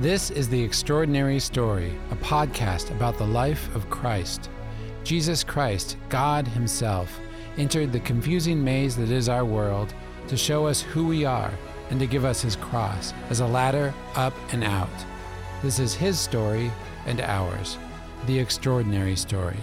This 0.00 0.30
is 0.30 0.48
The 0.48 0.62
Extraordinary 0.62 1.38
Story, 1.38 1.92
a 2.10 2.16
podcast 2.16 2.90
about 2.90 3.18
the 3.18 3.26
life 3.26 3.68
of 3.76 3.90
Christ. 3.90 4.48
Jesus 5.04 5.44
Christ, 5.44 5.98
God 6.08 6.48
Himself, 6.48 7.20
entered 7.58 7.92
the 7.92 8.00
confusing 8.00 8.64
maze 8.64 8.96
that 8.96 9.10
is 9.10 9.28
our 9.28 9.44
world 9.44 9.92
to 10.28 10.38
show 10.38 10.66
us 10.66 10.80
who 10.80 11.06
we 11.06 11.26
are 11.26 11.52
and 11.90 12.00
to 12.00 12.06
give 12.06 12.24
us 12.24 12.40
His 12.40 12.56
cross 12.56 13.12
as 13.28 13.40
a 13.40 13.46
ladder 13.46 13.92
up 14.14 14.32
and 14.54 14.64
out. 14.64 14.88
This 15.62 15.78
is 15.78 15.92
His 15.92 16.18
story 16.18 16.70
and 17.04 17.20
ours, 17.20 17.76
The 18.24 18.38
Extraordinary 18.38 19.16
Story. 19.16 19.60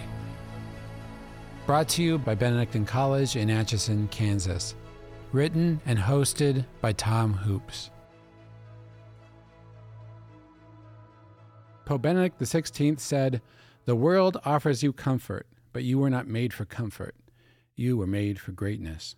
Brought 1.66 1.88
to 1.88 2.02
you 2.04 2.16
by 2.16 2.36
Benedictine 2.36 2.86
College 2.86 3.34
in 3.34 3.50
Atchison, 3.50 4.06
Kansas. 4.12 4.76
Written 5.32 5.80
and 5.84 5.98
hosted 5.98 6.64
by 6.80 6.92
Tom 6.92 7.32
Hoopes. 7.32 7.90
Pope 11.88 12.02
Benedict 12.02 12.38
XVI 12.38 13.00
said, 13.00 13.40
The 13.86 13.96
world 13.96 14.36
offers 14.44 14.82
you 14.82 14.92
comfort, 14.92 15.46
but 15.72 15.84
you 15.84 15.98
were 15.98 16.10
not 16.10 16.28
made 16.28 16.52
for 16.52 16.66
comfort. 16.66 17.14
You 17.76 17.96
were 17.96 18.06
made 18.06 18.38
for 18.38 18.52
greatness. 18.52 19.16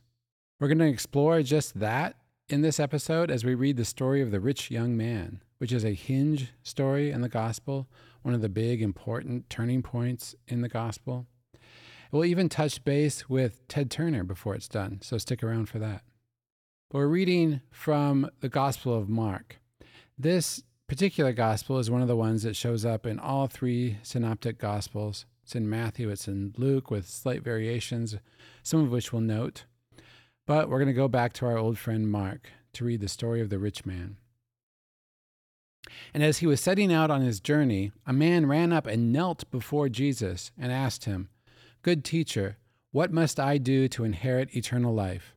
We're 0.60 0.68
going 0.68 0.78
to 0.78 0.86
explore 0.86 1.42
just 1.42 1.80
that 1.80 2.14
in 2.48 2.62
this 2.62 2.78
episode 2.78 3.28
as 3.28 3.44
we 3.44 3.56
read 3.56 3.76
the 3.76 3.84
story 3.84 4.22
of 4.22 4.30
the 4.30 4.38
rich 4.38 4.70
young 4.70 4.96
man, 4.96 5.42
which 5.58 5.72
is 5.72 5.84
a 5.84 5.94
hinge 5.94 6.52
story 6.62 7.10
in 7.10 7.22
the 7.22 7.28
gospel, 7.28 7.88
one 8.22 8.34
of 8.34 8.40
the 8.40 8.48
big 8.48 8.80
important 8.82 9.50
turning 9.50 9.82
points 9.82 10.36
in 10.46 10.60
the 10.60 10.68
gospel. 10.68 11.26
We'll 12.12 12.24
even 12.24 12.48
touch 12.48 12.84
base 12.84 13.28
with 13.28 13.66
Ted 13.66 13.90
Turner 13.90 14.22
before 14.22 14.54
it's 14.54 14.68
done, 14.68 15.00
so 15.02 15.18
stick 15.18 15.42
around 15.42 15.68
for 15.68 15.80
that. 15.80 16.04
We're 16.92 17.08
reading 17.08 17.62
from 17.72 18.30
the 18.38 18.48
Gospel 18.48 18.96
of 18.96 19.08
Mark. 19.08 19.58
This 20.16 20.62
particular 20.90 21.32
gospel 21.32 21.78
is 21.78 21.88
one 21.88 22.02
of 22.02 22.08
the 22.08 22.16
ones 22.16 22.42
that 22.42 22.56
shows 22.56 22.84
up 22.84 23.06
in 23.06 23.16
all 23.16 23.46
three 23.46 23.98
synoptic 24.02 24.58
gospels. 24.58 25.24
It's 25.44 25.54
in 25.54 25.70
Matthew, 25.70 26.10
it's 26.10 26.26
in 26.26 26.52
Luke 26.56 26.90
with 26.90 27.08
slight 27.08 27.44
variations, 27.44 28.16
some 28.64 28.80
of 28.80 28.90
which 28.90 29.12
we'll 29.12 29.22
note. 29.22 29.66
But 30.48 30.68
we're 30.68 30.80
going 30.80 30.88
to 30.88 30.92
go 30.92 31.06
back 31.06 31.32
to 31.34 31.46
our 31.46 31.56
old 31.56 31.78
friend 31.78 32.10
Mark 32.10 32.50
to 32.72 32.84
read 32.84 33.00
the 33.00 33.08
story 33.08 33.40
of 33.40 33.50
the 33.50 33.58
rich 33.60 33.86
man. 33.86 34.16
And 36.12 36.24
as 36.24 36.38
he 36.38 36.48
was 36.48 36.60
setting 36.60 36.92
out 36.92 37.08
on 37.08 37.20
his 37.20 37.38
journey, 37.38 37.92
a 38.04 38.12
man 38.12 38.46
ran 38.46 38.72
up 38.72 38.88
and 38.88 39.12
knelt 39.12 39.48
before 39.52 39.88
Jesus 39.88 40.50
and 40.58 40.72
asked 40.72 41.04
him, 41.04 41.28
Good 41.82 42.04
teacher, 42.04 42.56
what 42.90 43.12
must 43.12 43.38
I 43.38 43.58
do 43.58 43.86
to 43.86 44.02
inherit 44.02 44.56
eternal 44.56 44.92
life? 44.92 45.36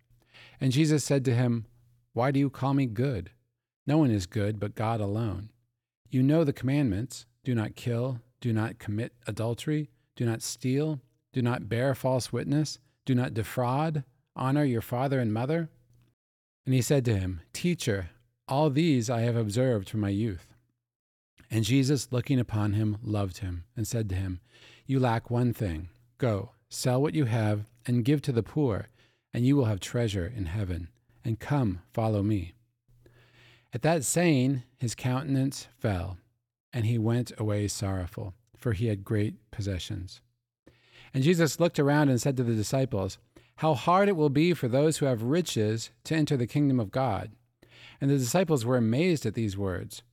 And 0.60 0.72
Jesus 0.72 1.04
said 1.04 1.24
to 1.26 1.36
him, 1.36 1.68
Why 2.14 2.32
do 2.32 2.40
you 2.40 2.50
call 2.50 2.74
me 2.74 2.88
good? 2.88 3.30
No 3.86 3.98
one 3.98 4.12
is 4.12 4.26
good 4.26 4.60
but 4.60 4.76
God 4.76 5.02
alone. 5.02 5.50
You 6.10 6.24
know 6.24 6.44
the 6.44 6.54
commandments 6.54 7.26
do 7.44 7.54
not 7.56 7.76
kill, 7.76 8.20
do 8.40 8.54
not 8.54 8.80
commit 8.80 9.14
adultery, 9.28 9.90
do 10.16 10.26
not 10.26 10.42
steal, 10.42 11.02
do 11.34 11.42
not 11.42 11.68
bear 11.68 11.96
false 11.96 12.32
witness, 12.32 12.80
do 13.06 13.16
not 13.16 13.34
defraud, 13.34 14.04
honor 14.36 14.64
your 14.64 14.82
father 14.82 15.20
and 15.20 15.34
mother. 15.34 15.70
And 16.66 16.74
he 16.74 16.82
said 16.82 17.04
to 17.06 17.18
him, 17.18 17.42
Teacher, 17.52 18.12
all 18.48 18.70
these 18.70 19.10
I 19.10 19.22
have 19.22 19.36
observed 19.36 19.90
from 19.90 20.00
my 20.00 20.10
youth. 20.10 20.48
And 21.50 21.64
Jesus, 21.64 22.12
looking 22.12 22.40
upon 22.40 22.74
him, 22.74 22.98
loved 23.04 23.40
him, 23.40 23.66
and 23.76 23.88
said 23.88 24.10
to 24.10 24.16
him, 24.16 24.40
You 24.86 25.00
lack 25.00 25.30
one 25.30 25.54
thing. 25.54 25.90
Go, 26.18 26.52
sell 26.70 27.02
what 27.02 27.16
you 27.16 27.26
have, 27.26 27.66
and 27.86 28.06
give 28.06 28.22
to 28.24 28.32
the 28.32 28.44
poor, 28.44 28.88
and 29.34 29.46
you 29.46 29.56
will 29.56 29.66
have 29.66 29.80
treasure 29.80 30.32
in 30.36 30.46
heaven. 30.46 30.90
And 31.26 31.40
come, 31.40 31.82
follow 31.94 32.24
me. 32.24 32.54
At 33.74 33.82
that 33.82 34.04
saying, 34.04 34.64
his 34.78 34.94
countenance 34.94 35.68
fell, 35.80 36.18
and 36.72 36.86
he 36.86 37.00
went 37.00 37.32
away 37.40 37.68
sorrowful, 37.68 38.36
for 38.56 38.74
he 38.74 38.86
had 38.86 39.04
great 39.04 39.36
possessions. 39.50 40.22
And 41.12 41.24
Jesus 41.24 41.60
looked 41.60 41.80
around 41.80 42.10
and 42.10 42.22
said 42.22 42.38
to 42.38 42.44
the 42.44 42.54
disciples, 42.54 43.18
How 43.58 43.74
hard 43.74 44.10
it 44.10 44.16
will 44.16 44.30
be 44.30 44.54
for 44.54 44.68
those 44.68 44.98
who 44.98 45.08
have 45.08 45.24
riches 45.24 45.90
to 46.04 46.16
enter 46.16 46.38
the 46.38 46.46
kingdom 46.46 46.80
of 46.80 46.92
God. 46.92 47.32
And 48.00 48.12
the 48.12 48.18
disciples 48.18 48.64
were 48.64 48.78
amazed 48.78 49.26
at 49.26 49.34
these 49.34 49.58
words. 49.58 50.04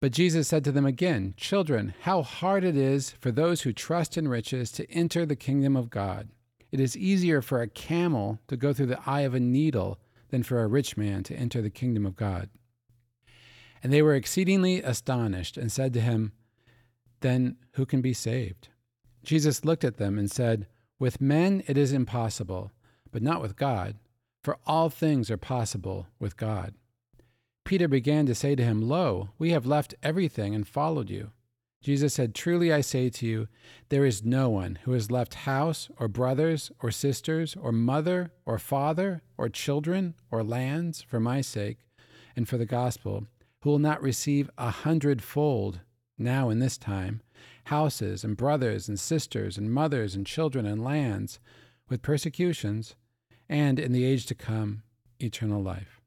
But 0.00 0.12
Jesus 0.12 0.48
said 0.48 0.64
to 0.64 0.72
them 0.72 0.86
again, 0.86 1.34
Children, 1.36 1.94
how 2.00 2.22
hard 2.22 2.64
it 2.64 2.76
is 2.76 3.12
for 3.20 3.30
those 3.30 3.62
who 3.62 3.72
trust 3.72 4.18
in 4.18 4.26
riches 4.26 4.72
to 4.72 4.90
enter 4.90 5.24
the 5.24 5.36
kingdom 5.36 5.76
of 5.76 5.88
God. 5.88 6.30
It 6.72 6.80
is 6.80 6.96
easier 6.96 7.40
for 7.40 7.62
a 7.62 7.68
camel 7.68 8.40
to 8.48 8.56
go 8.56 8.72
through 8.72 8.86
the 8.86 9.00
eye 9.06 9.20
of 9.20 9.34
a 9.34 9.40
needle 9.40 10.00
than 10.30 10.42
for 10.42 10.62
a 10.62 10.66
rich 10.66 10.96
man 10.96 11.22
to 11.24 11.36
enter 11.36 11.62
the 11.62 11.70
kingdom 11.70 12.04
of 12.04 12.16
God. 12.16 12.50
And 13.84 13.92
they 13.92 14.00
were 14.00 14.14
exceedingly 14.14 14.82
astonished 14.82 15.58
and 15.58 15.70
said 15.70 15.92
to 15.92 16.00
him, 16.00 16.32
Then 17.20 17.58
who 17.72 17.84
can 17.84 18.00
be 18.00 18.14
saved? 18.14 18.68
Jesus 19.22 19.62
looked 19.62 19.84
at 19.84 19.98
them 19.98 20.18
and 20.18 20.30
said, 20.30 20.66
With 20.98 21.20
men 21.20 21.62
it 21.66 21.76
is 21.76 21.92
impossible, 21.92 22.72
but 23.12 23.22
not 23.22 23.42
with 23.42 23.56
God, 23.56 23.96
for 24.42 24.56
all 24.66 24.88
things 24.88 25.30
are 25.30 25.36
possible 25.36 26.06
with 26.18 26.38
God. 26.38 26.72
Peter 27.66 27.86
began 27.86 28.24
to 28.24 28.34
say 28.34 28.54
to 28.54 28.64
him, 28.64 28.80
Lo, 28.80 29.28
we 29.38 29.50
have 29.50 29.66
left 29.66 29.94
everything 30.02 30.54
and 30.54 30.66
followed 30.66 31.10
you. 31.10 31.32
Jesus 31.82 32.14
said, 32.14 32.34
Truly 32.34 32.72
I 32.72 32.80
say 32.80 33.10
to 33.10 33.26
you, 33.26 33.48
there 33.90 34.06
is 34.06 34.24
no 34.24 34.48
one 34.48 34.78
who 34.84 34.92
has 34.92 35.10
left 35.10 35.34
house, 35.34 35.90
or 35.98 36.08
brothers, 36.08 36.72
or 36.82 36.90
sisters, 36.90 37.54
or 37.54 37.70
mother, 37.70 38.32
or 38.46 38.58
father, 38.58 39.20
or 39.36 39.50
children, 39.50 40.14
or 40.30 40.42
lands 40.42 41.02
for 41.02 41.20
my 41.20 41.42
sake 41.42 41.80
and 42.34 42.48
for 42.48 42.56
the 42.56 42.66
gospel 42.66 43.26
who 43.64 43.70
will 43.70 43.78
not 43.78 44.02
receive 44.02 44.50
a 44.58 44.68
hundredfold 44.68 45.80
now 46.18 46.50
in 46.50 46.58
this 46.58 46.76
time 46.76 47.22
houses 47.68 48.22
and 48.22 48.36
brothers 48.36 48.90
and 48.90 49.00
sisters 49.00 49.56
and 49.56 49.72
mothers 49.72 50.14
and 50.14 50.26
children 50.26 50.66
and 50.66 50.84
lands 50.84 51.40
with 51.88 52.02
persecutions, 52.02 52.94
and 53.48 53.78
in 53.78 53.90
the 53.92 54.04
age 54.04 54.26
to 54.26 54.34
come, 54.34 54.82
eternal 55.18 55.62
life. 55.62 56.02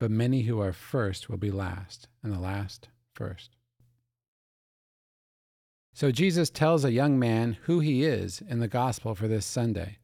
But 0.00 0.10
many 0.10 0.42
who 0.42 0.60
are 0.60 0.72
first 0.72 1.28
will 1.28 1.36
be 1.36 1.52
last, 1.52 2.08
and 2.20 2.32
the 2.32 2.40
last 2.40 2.88
first. 3.14 3.54
So 5.94 6.10
Jesus 6.10 6.50
tells 6.50 6.84
a 6.84 6.90
young 6.90 7.16
man 7.16 7.58
who 7.62 7.78
he 7.78 8.02
is 8.02 8.42
in 8.48 8.58
the 8.58 8.66
gospel 8.66 9.14
for 9.14 9.28
this 9.28 9.46
Sunday. 9.46 9.98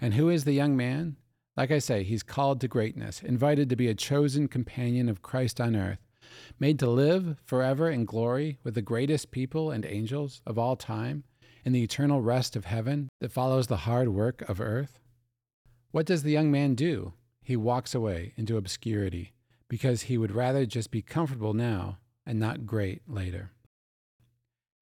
And 0.00 0.14
who 0.14 0.28
is 0.28 0.42
the 0.42 0.54
young 0.54 0.76
man? 0.76 1.18
Like 1.60 1.72
I 1.72 1.78
say, 1.78 2.04
he's 2.04 2.22
called 2.22 2.58
to 2.62 2.68
greatness, 2.68 3.22
invited 3.22 3.68
to 3.68 3.76
be 3.76 3.88
a 3.88 3.94
chosen 3.94 4.48
companion 4.48 5.10
of 5.10 5.20
Christ 5.20 5.60
on 5.60 5.76
earth, 5.76 5.98
made 6.58 6.78
to 6.78 6.88
live 6.88 7.36
forever 7.44 7.90
in 7.90 8.06
glory 8.06 8.58
with 8.64 8.72
the 8.72 8.80
greatest 8.80 9.30
people 9.30 9.70
and 9.70 9.84
angels 9.84 10.40
of 10.46 10.58
all 10.58 10.74
time 10.74 11.24
in 11.62 11.74
the 11.74 11.82
eternal 11.82 12.22
rest 12.22 12.56
of 12.56 12.64
heaven 12.64 13.10
that 13.20 13.30
follows 13.30 13.66
the 13.66 13.84
hard 13.84 14.08
work 14.08 14.40
of 14.48 14.58
earth. 14.58 15.00
What 15.90 16.06
does 16.06 16.22
the 16.22 16.30
young 16.30 16.50
man 16.50 16.74
do? 16.74 17.12
He 17.42 17.56
walks 17.56 17.94
away 17.94 18.32
into 18.38 18.56
obscurity 18.56 19.34
because 19.68 20.04
he 20.04 20.16
would 20.16 20.34
rather 20.34 20.64
just 20.64 20.90
be 20.90 21.02
comfortable 21.02 21.52
now 21.52 21.98
and 22.24 22.40
not 22.40 22.64
great 22.64 23.02
later. 23.06 23.50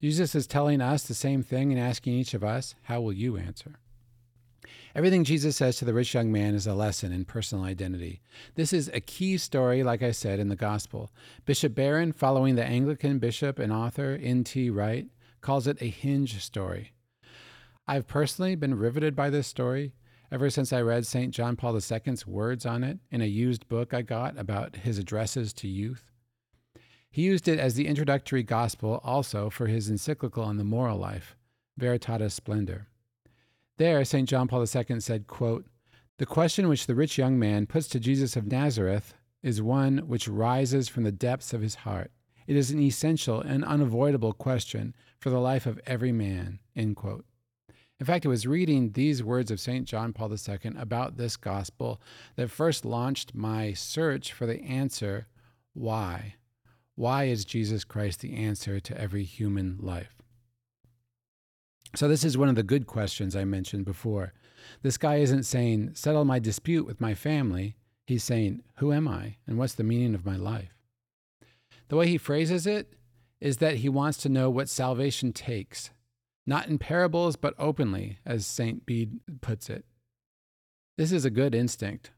Jesus 0.01 0.33
is 0.33 0.47
telling 0.47 0.79
us 0.79 1.03
the 1.03 1.13
same 1.13 1.43
thing 1.43 1.73
and 1.73 1.81
asking 1.81 2.13
each 2.13 2.33
of 2.33 2.41
us, 2.41 2.73
How 2.83 3.01
will 3.01 3.11
you 3.11 3.35
answer? 3.35 3.79
Everything 4.95 5.23
Jesus 5.23 5.55
says 5.55 5.77
to 5.77 5.85
the 5.85 5.93
rich 5.93 6.15
young 6.15 6.31
man 6.31 6.55
is 6.55 6.65
a 6.65 6.73
lesson 6.73 7.11
in 7.11 7.23
personal 7.23 7.63
identity. 7.63 8.21
This 8.55 8.73
is 8.73 8.89
a 8.91 8.99
key 8.99 9.37
story, 9.37 9.83
like 9.83 10.01
I 10.01 10.11
said, 10.11 10.39
in 10.39 10.49
the 10.49 10.55
gospel. 10.55 11.11
Bishop 11.45 11.75
Barron, 11.75 12.11
following 12.11 12.55
the 12.55 12.65
Anglican 12.65 13.19
bishop 13.19 13.59
and 13.59 13.71
author 13.71 14.19
N.T. 14.21 14.71
Wright, 14.71 15.05
calls 15.41 15.67
it 15.67 15.81
a 15.81 15.85
hinge 15.85 16.43
story. 16.43 16.93
I've 17.87 18.07
personally 18.07 18.55
been 18.55 18.77
riveted 18.77 19.15
by 19.15 19.29
this 19.29 19.47
story 19.47 19.93
ever 20.31 20.49
since 20.49 20.73
I 20.73 20.81
read 20.81 21.05
St. 21.05 21.33
John 21.33 21.55
Paul 21.55 21.75
II's 21.75 22.27
words 22.27 22.65
on 22.65 22.83
it 22.83 22.99
in 23.11 23.21
a 23.21 23.25
used 23.25 23.67
book 23.67 23.93
I 23.93 24.01
got 24.01 24.37
about 24.37 24.75
his 24.77 24.97
addresses 24.97 25.53
to 25.53 25.67
youth. 25.67 26.11
He 27.11 27.23
used 27.23 27.47
it 27.47 27.59
as 27.59 27.73
the 27.75 27.87
introductory 27.87 28.43
gospel 28.43 29.01
also 29.03 29.49
for 29.49 29.67
his 29.67 29.89
encyclical 29.89 30.43
on 30.43 30.57
the 30.57 30.63
moral 30.63 30.97
life, 30.97 31.35
Veritatis 31.79 32.33
Splendor. 32.33 32.88
There, 33.79 34.03
St. 34.03 34.27
John 34.27 34.49
Paul 34.49 34.59
II 34.59 34.99
said, 34.99 35.27
quote, 35.27 35.65
The 36.17 36.25
question 36.25 36.67
which 36.67 36.85
the 36.85 36.95
rich 36.95 37.17
young 37.17 37.39
man 37.39 37.65
puts 37.65 37.87
to 37.87 37.99
Jesus 38.01 38.35
of 38.35 38.45
Nazareth 38.45 39.13
is 39.41 39.61
one 39.61 39.99
which 39.99 40.27
rises 40.27 40.89
from 40.89 41.03
the 41.03 41.13
depths 41.13 41.53
of 41.53 41.61
his 41.61 41.75
heart. 41.75 42.11
It 42.45 42.57
is 42.57 42.71
an 42.71 42.81
essential 42.81 43.39
and 43.39 43.63
unavoidable 43.63 44.33
question 44.33 44.93
for 45.17 45.29
the 45.29 45.39
life 45.39 45.65
of 45.65 45.79
every 45.85 46.11
man. 46.11 46.59
End 46.75 46.97
quote. 46.97 47.23
In 48.01 48.05
fact, 48.05 48.25
it 48.25 48.27
was 48.27 48.45
reading 48.45 48.91
these 48.91 49.23
words 49.23 49.49
of 49.49 49.61
St. 49.61 49.87
John 49.87 50.11
Paul 50.11 50.33
II 50.33 50.73
about 50.77 51.15
this 51.15 51.37
gospel 51.37 52.01
that 52.35 52.51
first 52.51 52.83
launched 52.83 53.33
my 53.33 53.71
search 53.71 54.33
for 54.33 54.45
the 54.45 54.61
answer 54.61 55.27
why? 55.71 56.35
Why 56.95 57.25
is 57.25 57.45
Jesus 57.45 57.85
Christ 57.85 58.19
the 58.19 58.35
answer 58.35 58.81
to 58.81 58.99
every 58.99 59.23
human 59.23 59.77
life? 59.79 60.18
So, 61.95 62.07
this 62.07 62.23
is 62.23 62.37
one 62.37 62.49
of 62.49 62.55
the 62.55 62.63
good 62.63 62.85
questions 62.85 63.35
I 63.35 63.45
mentioned 63.45 63.85
before. 63.85 64.33
This 64.83 64.97
guy 64.97 65.17
isn't 65.17 65.43
saying, 65.43 65.91
settle 65.95 66.23
my 66.23 66.39
dispute 66.39 66.85
with 66.85 67.01
my 67.01 67.13
family. 67.15 67.75
He's 68.05 68.23
saying, 68.23 68.63
who 68.75 68.93
am 68.93 69.07
I 69.07 69.37
and 69.47 69.57
what's 69.57 69.73
the 69.73 69.83
meaning 69.83 70.13
of 70.13 70.25
my 70.25 70.35
life? 70.35 70.73
The 71.89 71.95
way 71.95 72.07
he 72.07 72.17
phrases 72.17 72.67
it 72.67 72.93
is 73.41 73.57
that 73.57 73.77
he 73.77 73.89
wants 73.89 74.17
to 74.19 74.29
know 74.29 74.49
what 74.49 74.69
salvation 74.69 75.33
takes, 75.33 75.91
not 76.45 76.67
in 76.67 76.77
parables, 76.77 77.35
but 77.35 77.55
openly, 77.57 78.19
as 78.25 78.45
St. 78.45 78.85
Bede 78.85 79.19
puts 79.41 79.69
it. 79.69 79.85
This 80.97 81.11
is 81.11 81.25
a 81.25 81.31
good 81.31 81.55
instinct. 81.55 82.11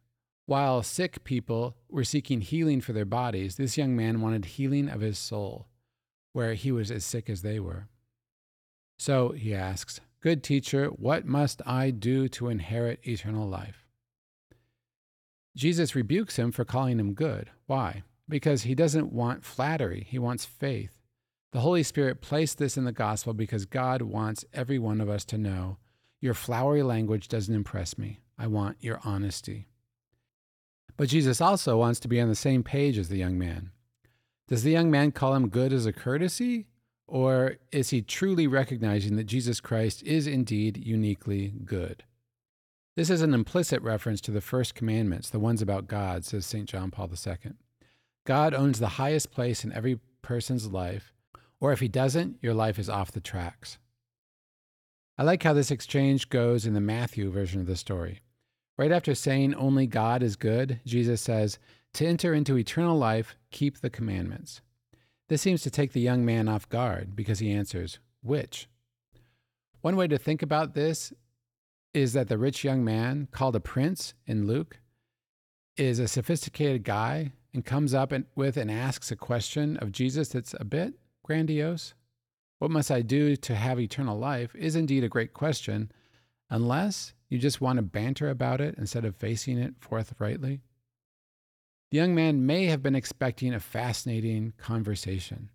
While 0.46 0.84
sick 0.84 1.24
people 1.24 1.78
were 1.90 2.04
seeking 2.04 2.42
healing 2.42 2.82
for 2.82 2.94
their 2.94 3.06
bodies, 3.06 3.56
this 3.56 3.78
young 3.78 3.96
man 3.96 4.22
wanted 4.22 4.46
healing 4.46 4.90
of 4.90 5.02
his 5.02 5.18
soul, 5.18 5.68
where 6.34 6.56
he 6.56 6.72
was 6.72 6.92
as 6.92 7.06
sick 7.06 7.30
as 7.30 7.42
they 7.42 7.60
were. 7.60 7.88
So 9.02 9.30
he 9.30 9.56
asks, 9.56 10.00
Good 10.20 10.44
teacher, 10.44 10.86
what 10.90 11.26
must 11.26 11.60
I 11.66 11.90
do 11.90 12.28
to 12.28 12.50
inherit 12.50 13.00
eternal 13.02 13.50
life? 13.50 13.88
Jesus 15.56 15.96
rebukes 15.96 16.36
him 16.36 16.52
for 16.52 16.66
calling 16.66 17.00
him 17.00 17.16
good. 17.16 17.50
Why? 17.66 18.04
Because 18.30 18.62
he 18.62 18.76
doesn't 18.76 19.12
want 19.12 19.44
flattery, 19.44 20.06
he 20.08 20.20
wants 20.20 20.46
faith. 20.46 21.00
The 21.52 21.62
Holy 21.62 21.82
Spirit 21.82 22.22
placed 22.22 22.60
this 22.60 22.78
in 22.78 22.86
the 22.86 22.92
gospel 22.92 23.34
because 23.34 23.66
God 23.66 24.04
wants 24.04 24.46
every 24.54 24.78
one 24.78 25.02
of 25.02 25.10
us 25.10 25.26
to 25.26 25.38
know 25.40 25.80
your 26.20 26.36
flowery 26.36 26.84
language 26.84 27.28
doesn't 27.28 27.56
impress 27.56 27.98
me. 27.98 28.20
I 28.38 28.46
want 28.46 28.78
your 28.82 29.00
honesty. 29.04 29.68
But 30.96 31.10
Jesus 31.10 31.42
also 31.42 31.76
wants 31.76 32.00
to 32.02 32.08
be 32.08 32.22
on 32.22 32.30
the 32.30 32.36
same 32.36 32.62
page 32.62 33.00
as 33.00 33.10
the 33.10 33.18
young 33.18 33.40
man. 33.40 33.72
Does 34.48 34.62
the 34.62 34.70
young 34.70 34.92
man 34.92 35.12
call 35.12 35.34
him 35.34 35.50
good 35.50 35.74
as 35.74 35.88
a 35.88 35.92
courtesy? 35.92 36.68
Or 37.08 37.58
is 37.72 37.90
he 37.90 38.02
truly 38.02 38.48
recognizing 38.48 39.16
that 39.18 39.26
Jesus 39.26 39.60
Christ 39.60 40.02
is 40.04 40.28
indeed 40.28 40.78
uniquely 40.78 41.54
good? 41.66 42.04
This 42.96 43.10
is 43.10 43.22
an 43.22 43.34
implicit 43.34 43.82
reference 43.82 44.22
to 44.22 44.32
the 44.32 44.42
first 44.42 44.76
commandments, 44.76 45.30
the 45.30 45.40
ones 45.40 45.62
about 45.62 45.88
God, 45.88 46.26
says 46.26 46.46
St. 46.46 46.68
John 46.68 46.92
Paul 46.92 47.10
II. 47.10 47.54
God 48.26 48.54
owns 48.54 48.80
the 48.80 48.88
highest 48.90 49.32
place 49.32 49.64
in 49.64 49.72
every 49.72 50.00
person's 50.22 50.68
life, 50.68 51.14
or 51.60 51.72
if 51.72 51.80
he 51.80 51.88
doesn't, 51.88 52.38
your 52.42 52.54
life 52.54 52.78
is 52.78 52.90
off 52.90 53.12
the 53.12 53.22
tracks. 53.22 53.78
I 55.18 55.24
like 55.24 55.44
how 55.44 55.54
this 55.54 55.72
exchange 55.72 56.30
goes 56.30 56.66
in 56.66 56.74
the 56.74 56.82
Matthew 56.82 57.30
version 57.32 57.62
of 57.62 57.68
the 57.68 57.76
story. 57.76 58.22
Right 58.78 58.92
after 58.92 59.14
saying 59.14 59.54
only 59.56 59.86
God 59.86 60.24
is 60.24 60.36
good, 60.36 60.80
Jesus 60.86 61.22
says, 61.22 61.60
To 61.94 62.06
enter 62.06 62.34
into 62.34 62.58
eternal 62.58 62.98
life, 62.98 63.36
keep 63.52 63.80
the 63.80 63.90
commandments. 63.90 64.62
This 65.32 65.42
seems 65.42 65.62
to 65.62 65.72
take 65.72 65.94
the 65.94 66.02
young 66.02 66.26
man 66.26 66.50
off 66.50 66.68
guard 66.68 67.16
because 67.16 67.40
he 67.40 67.54
answers, 67.54 68.00
Which? 68.22 68.68
One 69.80 69.96
way 69.96 70.10
to 70.10 70.18
think 70.18 70.42
about 70.42 70.74
this 70.74 71.14
is 71.94 72.12
that 72.12 72.28
the 72.28 72.38
rich 72.38 72.66
young 72.66 72.84
man, 72.84 73.30
called 73.32 73.56
a 73.56 73.62
prince 73.62 74.14
in 74.28 74.46
Luke, 74.46 74.82
is 75.78 76.00
a 76.00 76.10
sophisticated 76.10 76.84
guy 76.84 77.32
and 77.54 77.64
comes 77.64 77.94
up 77.94 78.12
and, 78.12 78.26
with 78.36 78.58
and 78.58 78.70
asks 78.70 79.10
a 79.10 79.16
question 79.16 79.78
of 79.78 79.94
Jesus 79.94 80.28
that's 80.28 80.54
a 80.60 80.66
bit 80.66 80.96
grandiose. 81.24 81.94
What 82.60 82.72
must 82.72 82.92
I 82.92 83.02
do 83.02 83.38
to 83.38 83.56
have 83.56 83.80
eternal 83.80 84.20
life 84.20 84.54
is 84.54 84.76
indeed 84.76 85.06
a 85.06 85.08
great 85.08 85.34
question, 85.34 85.94
unless 86.50 87.14
you 87.30 87.38
just 87.38 87.62
want 87.62 87.78
to 87.78 87.84
banter 87.84 88.30
about 88.30 88.60
it 88.60 88.76
instead 88.78 89.06
of 89.06 89.16
facing 89.16 89.58
it 89.58 89.76
forthrightly. 89.80 90.60
The 91.92 91.98
young 91.98 92.16
man 92.16 92.46
may 92.46 92.68
have 92.68 92.82
been 92.82 92.96
expecting 92.96 93.54
a 93.54 93.60
fascinating 93.60 94.54
conversation. 94.58 95.50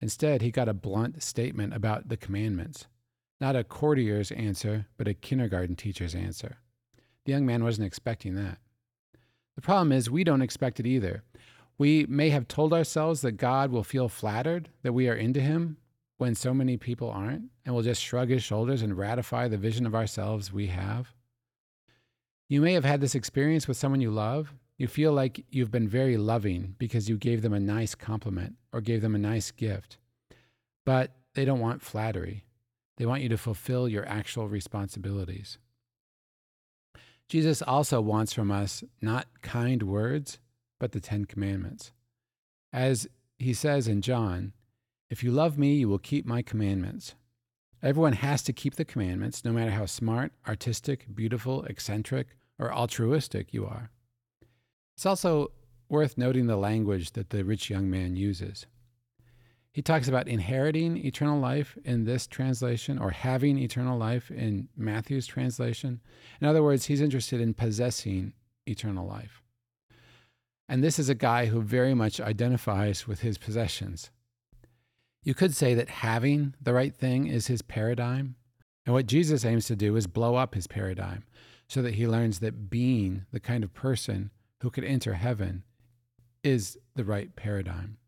Instead, 0.00 0.40
he 0.40 0.50
got 0.50 0.70
a 0.70 0.74
blunt 0.74 1.22
statement 1.22 1.74
about 1.74 2.08
the 2.08 2.16
commandments. 2.16 2.86
Not 3.42 3.56
a 3.56 3.64
courtier's 3.64 4.32
answer, 4.32 4.86
but 4.96 5.06
a 5.06 5.12
kindergarten 5.12 5.76
teacher's 5.76 6.14
answer. 6.14 6.56
The 7.26 7.32
young 7.32 7.44
man 7.44 7.62
wasn't 7.62 7.86
expecting 7.86 8.36
that. 8.36 8.58
The 9.54 9.60
problem 9.60 9.92
is, 9.92 10.08
we 10.08 10.24
don't 10.24 10.40
expect 10.40 10.80
it 10.80 10.86
either. 10.86 11.24
We 11.76 12.06
may 12.08 12.30
have 12.30 12.48
told 12.48 12.72
ourselves 12.72 13.20
that 13.20 13.32
God 13.32 13.70
will 13.70 13.84
feel 13.84 14.08
flattered 14.08 14.70
that 14.82 14.94
we 14.94 15.08
are 15.10 15.14
into 15.14 15.40
him 15.40 15.76
when 16.16 16.34
so 16.34 16.54
many 16.54 16.78
people 16.78 17.10
aren't, 17.10 17.44
and 17.66 17.74
will 17.74 17.82
just 17.82 18.02
shrug 18.02 18.30
his 18.30 18.42
shoulders 18.42 18.80
and 18.80 18.96
ratify 18.96 19.48
the 19.48 19.58
vision 19.58 19.84
of 19.86 19.94
ourselves 19.94 20.52
we 20.52 20.68
have. 20.68 21.12
You 22.48 22.62
may 22.62 22.72
have 22.72 22.84
had 22.84 23.02
this 23.02 23.14
experience 23.14 23.68
with 23.68 23.76
someone 23.76 24.00
you 24.00 24.10
love. 24.10 24.54
You 24.80 24.86
feel 24.88 25.12
like 25.12 25.44
you've 25.50 25.70
been 25.70 25.90
very 25.90 26.16
loving 26.16 26.74
because 26.78 27.06
you 27.06 27.18
gave 27.18 27.42
them 27.42 27.52
a 27.52 27.60
nice 27.60 27.94
compliment 27.94 28.54
or 28.72 28.80
gave 28.80 29.02
them 29.02 29.14
a 29.14 29.18
nice 29.18 29.50
gift, 29.50 29.98
but 30.86 31.10
they 31.34 31.44
don't 31.44 31.60
want 31.60 31.82
flattery. 31.82 32.44
They 32.96 33.04
want 33.04 33.20
you 33.20 33.28
to 33.28 33.36
fulfill 33.36 33.90
your 33.90 34.08
actual 34.08 34.48
responsibilities. 34.48 35.58
Jesus 37.28 37.60
also 37.60 38.00
wants 38.00 38.32
from 38.32 38.50
us 38.50 38.82
not 39.02 39.26
kind 39.42 39.82
words, 39.82 40.38
but 40.78 40.92
the 40.92 41.00
Ten 41.00 41.26
Commandments. 41.26 41.92
As 42.72 43.06
he 43.38 43.52
says 43.52 43.86
in 43.86 44.00
John, 44.00 44.54
if 45.10 45.22
you 45.22 45.30
love 45.30 45.58
me, 45.58 45.74
you 45.74 45.90
will 45.90 45.98
keep 45.98 46.24
my 46.24 46.40
commandments. 46.40 47.14
Everyone 47.82 48.14
has 48.14 48.42
to 48.44 48.54
keep 48.54 48.76
the 48.76 48.86
commandments, 48.86 49.44
no 49.44 49.52
matter 49.52 49.72
how 49.72 49.84
smart, 49.84 50.32
artistic, 50.48 51.14
beautiful, 51.14 51.64
eccentric, 51.64 52.28
or 52.58 52.72
altruistic 52.72 53.52
you 53.52 53.66
are. 53.66 53.90
It's 55.00 55.06
also 55.06 55.52
worth 55.88 56.18
noting 56.18 56.46
the 56.46 56.58
language 56.58 57.12
that 57.12 57.30
the 57.30 57.42
rich 57.42 57.70
young 57.70 57.88
man 57.88 58.16
uses. 58.16 58.66
He 59.72 59.80
talks 59.80 60.08
about 60.08 60.28
inheriting 60.28 60.98
eternal 60.98 61.40
life 61.40 61.78
in 61.86 62.04
this 62.04 62.26
translation 62.26 62.98
or 62.98 63.08
having 63.08 63.56
eternal 63.56 63.96
life 63.96 64.30
in 64.30 64.68
Matthew's 64.76 65.26
translation. 65.26 66.02
In 66.42 66.46
other 66.46 66.62
words, 66.62 66.84
he's 66.84 67.00
interested 67.00 67.40
in 67.40 67.54
possessing 67.54 68.34
eternal 68.66 69.06
life. 69.06 69.42
And 70.68 70.84
this 70.84 70.98
is 70.98 71.08
a 71.08 71.14
guy 71.14 71.46
who 71.46 71.62
very 71.62 71.94
much 71.94 72.20
identifies 72.20 73.08
with 73.08 73.20
his 73.20 73.38
possessions. 73.38 74.10
You 75.22 75.32
could 75.32 75.56
say 75.56 75.72
that 75.72 75.88
having 75.88 76.54
the 76.60 76.74
right 76.74 76.94
thing 76.94 77.26
is 77.26 77.46
his 77.46 77.62
paradigm. 77.62 78.34
And 78.84 78.92
what 78.92 79.06
Jesus 79.06 79.46
aims 79.46 79.64
to 79.68 79.76
do 79.76 79.96
is 79.96 80.06
blow 80.06 80.34
up 80.34 80.54
his 80.54 80.66
paradigm 80.66 81.24
so 81.70 81.80
that 81.80 81.94
he 81.94 82.06
learns 82.06 82.40
that 82.40 82.68
being 82.68 83.24
the 83.32 83.40
kind 83.40 83.64
of 83.64 83.72
person 83.72 84.30
who 84.60 84.70
could 84.70 84.84
enter 84.84 85.14
heaven 85.14 85.64
is 86.42 86.78
the 86.94 87.04
right 87.04 87.34
paradigm. 87.36 87.98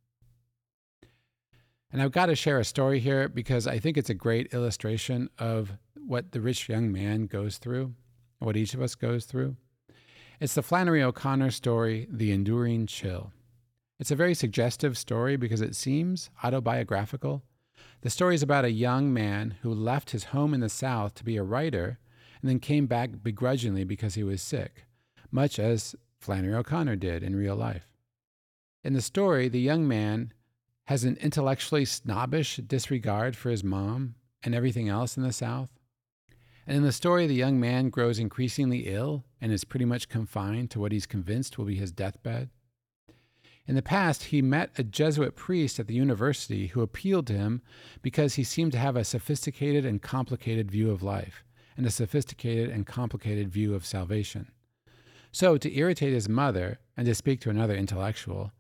And 1.92 2.00
I've 2.00 2.12
got 2.12 2.26
to 2.26 2.34
share 2.34 2.58
a 2.58 2.64
story 2.64 3.00
here 3.00 3.28
because 3.28 3.66
I 3.66 3.78
think 3.78 3.96
it's 3.96 4.10
a 4.10 4.14
great 4.14 4.54
illustration 4.54 5.28
of 5.38 5.72
what 5.94 6.32
the 6.32 6.40
rich 6.40 6.68
young 6.68 6.90
man 6.90 7.26
goes 7.26 7.58
through, 7.58 7.94
what 8.38 8.56
each 8.56 8.72
of 8.72 8.80
us 8.80 8.94
goes 8.94 9.26
through. 9.26 9.56
It's 10.40 10.54
the 10.54 10.62
Flannery 10.62 11.02
O'Connor 11.02 11.50
story, 11.50 12.08
The 12.10 12.32
Enduring 12.32 12.86
Chill. 12.86 13.30
It's 14.00 14.10
a 14.10 14.16
very 14.16 14.34
suggestive 14.34 14.98
story 14.98 15.36
because 15.36 15.60
it 15.60 15.76
seems 15.76 16.30
autobiographical. 16.42 17.42
The 18.00 18.10
story 18.10 18.34
is 18.34 18.42
about 18.42 18.64
a 18.64 18.72
young 18.72 19.12
man 19.12 19.56
who 19.62 19.72
left 19.72 20.10
his 20.10 20.24
home 20.24 20.54
in 20.54 20.60
the 20.60 20.68
South 20.68 21.14
to 21.14 21.24
be 21.24 21.36
a 21.36 21.44
writer 21.44 21.98
and 22.40 22.50
then 22.50 22.58
came 22.58 22.86
back 22.86 23.22
begrudgingly 23.22 23.84
because 23.84 24.14
he 24.14 24.24
was 24.24 24.42
sick, 24.42 24.86
much 25.30 25.58
as 25.58 25.94
Flannery 26.22 26.54
O'Connor 26.54 26.96
did 26.96 27.24
in 27.24 27.34
real 27.34 27.56
life. 27.56 27.88
In 28.84 28.92
the 28.92 29.02
story, 29.02 29.48
the 29.48 29.60
young 29.60 29.88
man 29.88 30.32
has 30.84 31.02
an 31.02 31.16
intellectually 31.20 31.84
snobbish 31.84 32.56
disregard 32.56 33.36
for 33.36 33.50
his 33.50 33.64
mom 33.64 34.14
and 34.42 34.54
everything 34.54 34.88
else 34.88 35.16
in 35.16 35.24
the 35.24 35.32
South. 35.32 35.70
And 36.64 36.76
in 36.76 36.84
the 36.84 36.92
story, 36.92 37.26
the 37.26 37.34
young 37.34 37.58
man 37.58 37.90
grows 37.90 38.20
increasingly 38.20 38.86
ill 38.86 39.24
and 39.40 39.50
is 39.50 39.64
pretty 39.64 39.84
much 39.84 40.08
confined 40.08 40.70
to 40.70 40.80
what 40.80 40.92
he's 40.92 41.06
convinced 41.06 41.58
will 41.58 41.64
be 41.64 41.74
his 41.74 41.90
deathbed. 41.90 42.50
In 43.66 43.74
the 43.74 43.82
past, 43.82 44.24
he 44.24 44.42
met 44.42 44.70
a 44.78 44.84
Jesuit 44.84 45.34
priest 45.34 45.80
at 45.80 45.88
the 45.88 45.94
university 45.94 46.68
who 46.68 46.82
appealed 46.82 47.26
to 47.28 47.34
him 47.36 47.62
because 48.00 48.34
he 48.34 48.44
seemed 48.44 48.72
to 48.72 48.78
have 48.78 48.96
a 48.96 49.04
sophisticated 49.04 49.84
and 49.84 50.00
complicated 50.00 50.70
view 50.70 50.90
of 50.90 51.02
life 51.02 51.42
and 51.76 51.84
a 51.84 51.90
sophisticated 51.90 52.70
and 52.70 52.86
complicated 52.86 53.48
view 53.48 53.74
of 53.74 53.84
salvation. 53.84 54.52
So, 55.32 55.56
to 55.56 55.74
irritate 55.74 56.12
his 56.12 56.28
mother 56.28 56.78
and 56.94 57.06
to 57.06 57.14
speak 57.14 57.40
to 57.40 57.50
another 57.50 57.74
intellectual, 57.74 58.52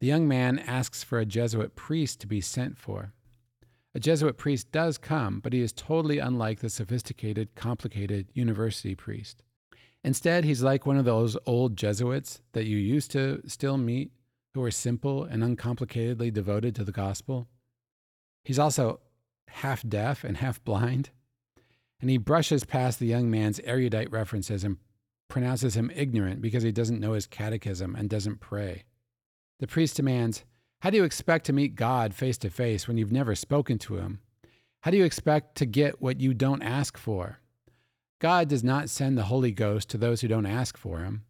the 0.00 0.06
young 0.06 0.28
man 0.28 0.58
asks 0.58 1.02
for 1.02 1.18
a 1.18 1.26
Jesuit 1.26 1.74
priest 1.74 2.20
to 2.20 2.26
be 2.26 2.42
sent 2.42 2.76
for. 2.76 3.14
A 3.94 4.00
Jesuit 4.00 4.36
priest 4.36 4.70
does 4.70 4.98
come, 4.98 5.40
but 5.40 5.52
he 5.52 5.62
is 5.62 5.72
totally 5.72 6.18
unlike 6.18 6.60
the 6.60 6.70
sophisticated, 6.70 7.54
complicated 7.54 8.28
university 8.34 8.94
priest. 8.94 9.42
Instead, 10.04 10.44
he's 10.44 10.62
like 10.62 10.86
one 10.86 10.98
of 10.98 11.04
those 11.04 11.36
old 11.46 11.76
Jesuits 11.76 12.40
that 12.52 12.66
you 12.66 12.76
used 12.76 13.10
to 13.12 13.40
still 13.46 13.78
meet 13.78 14.12
who 14.54 14.62
are 14.62 14.70
simple 14.70 15.24
and 15.24 15.42
uncomplicatedly 15.42 16.32
devoted 16.32 16.74
to 16.74 16.84
the 16.84 16.92
gospel. 16.92 17.48
He's 18.44 18.58
also 18.58 19.00
half 19.48 19.86
deaf 19.88 20.22
and 20.22 20.36
half 20.36 20.62
blind, 20.64 21.10
and 22.00 22.10
he 22.10 22.18
brushes 22.18 22.64
past 22.64 22.98
the 22.98 23.06
young 23.06 23.30
man's 23.30 23.60
erudite 23.60 24.10
references 24.10 24.64
and 24.64 24.76
pronounces 25.30 25.74
him 25.74 25.90
ignorant 25.94 26.42
because 26.42 26.62
he 26.62 26.72
doesn't 26.72 27.00
know 27.00 27.12
his 27.12 27.26
catechism 27.26 27.94
and 27.96 28.10
doesn't 28.10 28.40
pray. 28.40 28.84
The 29.60 29.66
priest 29.66 29.96
demands, 29.96 30.44
How 30.80 30.90
do 30.90 30.98
you 30.98 31.04
expect 31.04 31.46
to 31.46 31.52
meet 31.52 31.76
God 31.76 32.12
face 32.12 32.36
to 32.38 32.50
face 32.50 32.86
when 32.86 32.98
you've 32.98 33.12
never 33.12 33.34
spoken 33.34 33.78
to 33.78 33.96
him? 33.96 34.20
How 34.80 34.90
do 34.90 34.96
you 34.96 35.04
expect 35.04 35.56
to 35.56 35.66
get 35.66 36.00
what 36.00 36.20
you 36.20 36.34
don't 36.34 36.62
ask 36.62 36.98
for? 36.98 37.40
God 38.18 38.48
does 38.48 38.64
not 38.64 38.90
send 38.90 39.16
the 39.16 39.24
Holy 39.24 39.52
Ghost 39.52 39.88
to 39.90 39.98
those 39.98 40.20
who 40.20 40.28
don't 40.28 40.46
ask 40.46 40.76
for 40.76 41.00
him. 41.00 41.24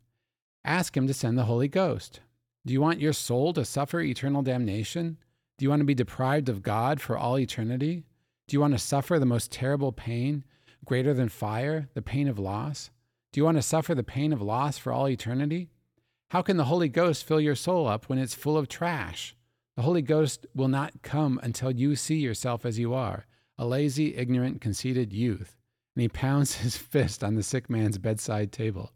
Ask 0.64 0.97
him 0.97 1.07
to 1.07 1.14
send 1.14 1.38
the 1.38 1.45
Holy 1.45 1.69
Ghost. 1.69 2.21
Do 2.66 2.73
you 2.73 2.80
want 2.80 3.00
your 3.00 3.12
soul 3.12 3.52
to 3.54 3.64
suffer 3.64 4.00
eternal 4.00 4.42
damnation? 4.42 5.19
Do 5.57 5.64
you 5.64 5.71
want 5.71 5.80
to 5.80 5.87
be 5.87 5.95
deprived 5.95 6.49
of 6.49 6.62
God 6.62 7.00
for 7.00 7.16
all 7.16 7.38
eternity? 7.38 8.04
Do 8.47 8.57
you 8.57 8.61
want 8.61 8.75
to 8.75 8.78
suffer 8.78 9.19
the 9.19 9.26
most 9.26 9.52
terrible 9.52 9.92
pain, 9.92 10.45
greater 10.85 11.14
than 11.14 11.28
fire, 11.28 11.88
the 11.95 12.02
pain 12.02 12.28
of 12.28 12.38
loss? 12.38 12.90
Do 13.32 13.40
you 13.40 13.44
want 13.44 13.58
to 13.58 13.62
suffer 13.62 13.94
the 13.94 14.02
pain 14.02 14.32
of 14.32 14.42
loss 14.42 14.76
for 14.76 14.92
all 14.92 15.08
eternity? 15.08 15.70
How 16.30 16.42
can 16.42 16.56
the 16.56 16.64
Holy 16.64 16.88
Ghost 16.88 17.25
fill 17.25 17.40
your 17.40 17.54
soul 17.54 17.87
up 17.87 18.08
when 18.08 18.18
it's 18.18 18.34
full 18.34 18.56
of 18.56 18.68
trash? 18.68 19.37
The 19.76 19.82
Holy 19.82 20.02
Ghost 20.02 20.46
will 20.54 20.68
not 20.68 21.02
come 21.02 21.38
until 21.42 21.70
you 21.70 21.94
see 21.94 22.16
yourself 22.16 22.66
as 22.66 22.78
you 22.78 22.92
are 22.94 23.26
a 23.56 23.66
lazy, 23.66 24.16
ignorant, 24.16 24.58
conceited 24.62 25.12
youth. 25.12 25.58
And 25.94 26.00
he 26.00 26.08
pounds 26.08 26.54
his 26.62 26.76
fist 26.76 27.22
on 27.22 27.34
the 27.34 27.42
sick 27.42 27.68
man's 27.68 27.99
bedside 27.99 28.52
table. 28.52 28.92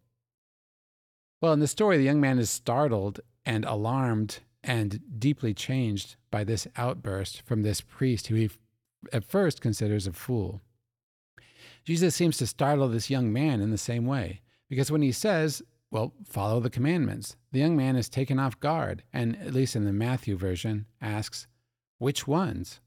Well, 1.42 1.52
in 1.52 1.60
the 1.60 1.66
story, 1.66 1.98
the 1.98 2.04
young 2.04 2.20
man 2.20 2.38
is 2.38 2.48
startled 2.48 3.20
and 3.44 3.66
alarmed 3.66 4.40
and 4.62 5.00
deeply 5.18 5.52
changed 5.52 6.16
by 6.30 6.44
this 6.44 6.66
outburst 6.76 7.42
from 7.42 7.62
this 7.62 7.82
priest 7.82 8.28
who 8.28 8.36
he 8.36 8.50
at 9.12 9.24
first 9.24 9.60
considers 9.60 10.06
a 10.06 10.12
fool. 10.12 10.62
Jesus 11.84 12.14
seems 12.14 12.38
to 12.38 12.46
startle 12.46 12.88
this 12.88 13.10
young 13.10 13.32
man 13.32 13.60
in 13.60 13.70
the 13.70 13.78
same 13.78 14.06
way, 14.06 14.40
because 14.70 14.90
when 14.90 15.02
he 15.02 15.12
says, 15.12 15.62
Well, 15.90 16.14
follow 16.24 16.60
the 16.60 16.70
commandments, 16.70 17.36
the 17.52 17.60
young 17.60 17.76
man 17.76 17.96
is 17.96 18.08
taken 18.08 18.38
off 18.38 18.58
guard, 18.58 19.02
and 19.12 19.36
at 19.36 19.52
least 19.52 19.76
in 19.76 19.84
the 19.84 19.92
Matthew 19.92 20.36
version, 20.36 20.86
asks, 21.00 21.46
Which 21.98 22.26
ones? 22.26 22.80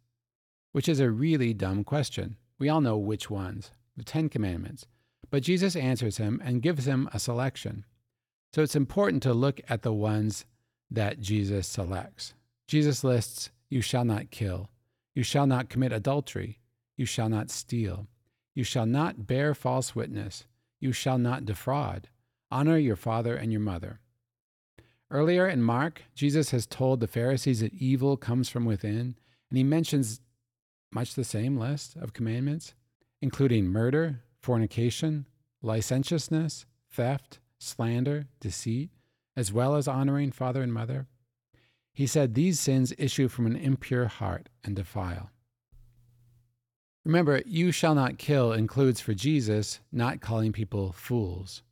Which 0.72 0.90
is 0.90 1.00
a 1.00 1.12
really 1.12 1.54
dumb 1.54 1.84
question. 1.84 2.38
We 2.60 2.70
all 2.70 2.82
know 2.82 2.98
which 2.98 3.30
ones, 3.30 3.72
the 3.96 4.04
Ten 4.04 4.30
Commandments. 4.30 4.88
But 5.30 5.44
Jesus 5.44 5.76
answers 5.76 6.18
him 6.18 6.42
and 6.44 6.62
gives 6.62 6.88
him 6.88 7.08
a 7.14 7.20
selection. 7.20 7.86
So 8.54 8.64
it's 8.64 8.76
important 8.76 9.22
to 9.24 9.34
look 9.34 9.62
at 9.70 9.84
the 9.84 9.94
ones 9.94 10.46
that 10.90 11.20
Jesus 11.20 11.68
selects. 11.68 12.34
Jesus 12.68 13.04
lists, 13.04 13.52
You 13.70 13.82
shall 13.82 14.06
not 14.06 14.32
kill, 14.32 14.70
you 15.14 15.24
shall 15.24 15.46
not 15.46 15.70
commit 15.70 15.92
adultery, 15.92 16.60
you 16.96 17.06
shall 17.06 17.30
not 17.30 17.52
steal, 17.52 18.08
you 18.58 18.64
shall 18.64 18.88
not 18.88 19.28
bear 19.28 19.54
false 19.54 19.96
witness, 19.96 20.46
you 20.80 20.92
shall 20.92 21.20
not 21.20 21.46
defraud, 21.46 22.10
honor 22.50 22.76
your 22.76 22.96
father 22.96 23.36
and 23.36 23.52
your 23.52 23.62
mother. 23.62 24.00
Earlier 25.12 25.48
in 25.48 25.62
Mark, 25.62 26.02
Jesus 26.16 26.50
has 26.50 26.66
told 26.66 27.00
the 27.00 27.06
Pharisees 27.06 27.60
that 27.60 27.76
evil 27.76 28.18
comes 28.18 28.50
from 28.50 28.66
within, 28.66 29.16
and 29.52 29.58
he 29.58 29.64
mentions 29.64 30.22
much 30.92 31.14
the 31.14 31.24
same 31.24 31.56
list 31.56 31.98
of 31.98 32.14
commandments, 32.14 32.74
including 33.22 33.68
murder, 33.68 34.24
fornication, 34.42 35.28
licentiousness, 35.62 36.66
theft, 36.90 37.38
slander, 37.60 38.26
deceit, 38.40 38.90
as 39.36 39.54
well 39.54 39.76
as 39.76 39.88
honoring 39.88 40.32
father 40.32 40.64
and 40.64 40.74
mother? 40.74 41.06
He 41.94 42.08
said 42.08 42.34
these 42.34 42.60
sins 42.60 42.92
issue 42.98 43.28
from 43.28 43.46
an 43.46 43.56
impure 43.56 44.08
heart 44.08 44.50
and 44.64 44.76
defile. 44.76 45.30
Remember, 47.08 47.42
you 47.46 47.72
shall 47.72 47.96
not 47.96 48.18
kill 48.18 48.52
includes 48.52 49.00
for 49.00 49.14
Jesus 49.14 49.80
not 49.94 50.20
calling 50.20 50.52
people 50.52 50.92
fools. 50.92 51.64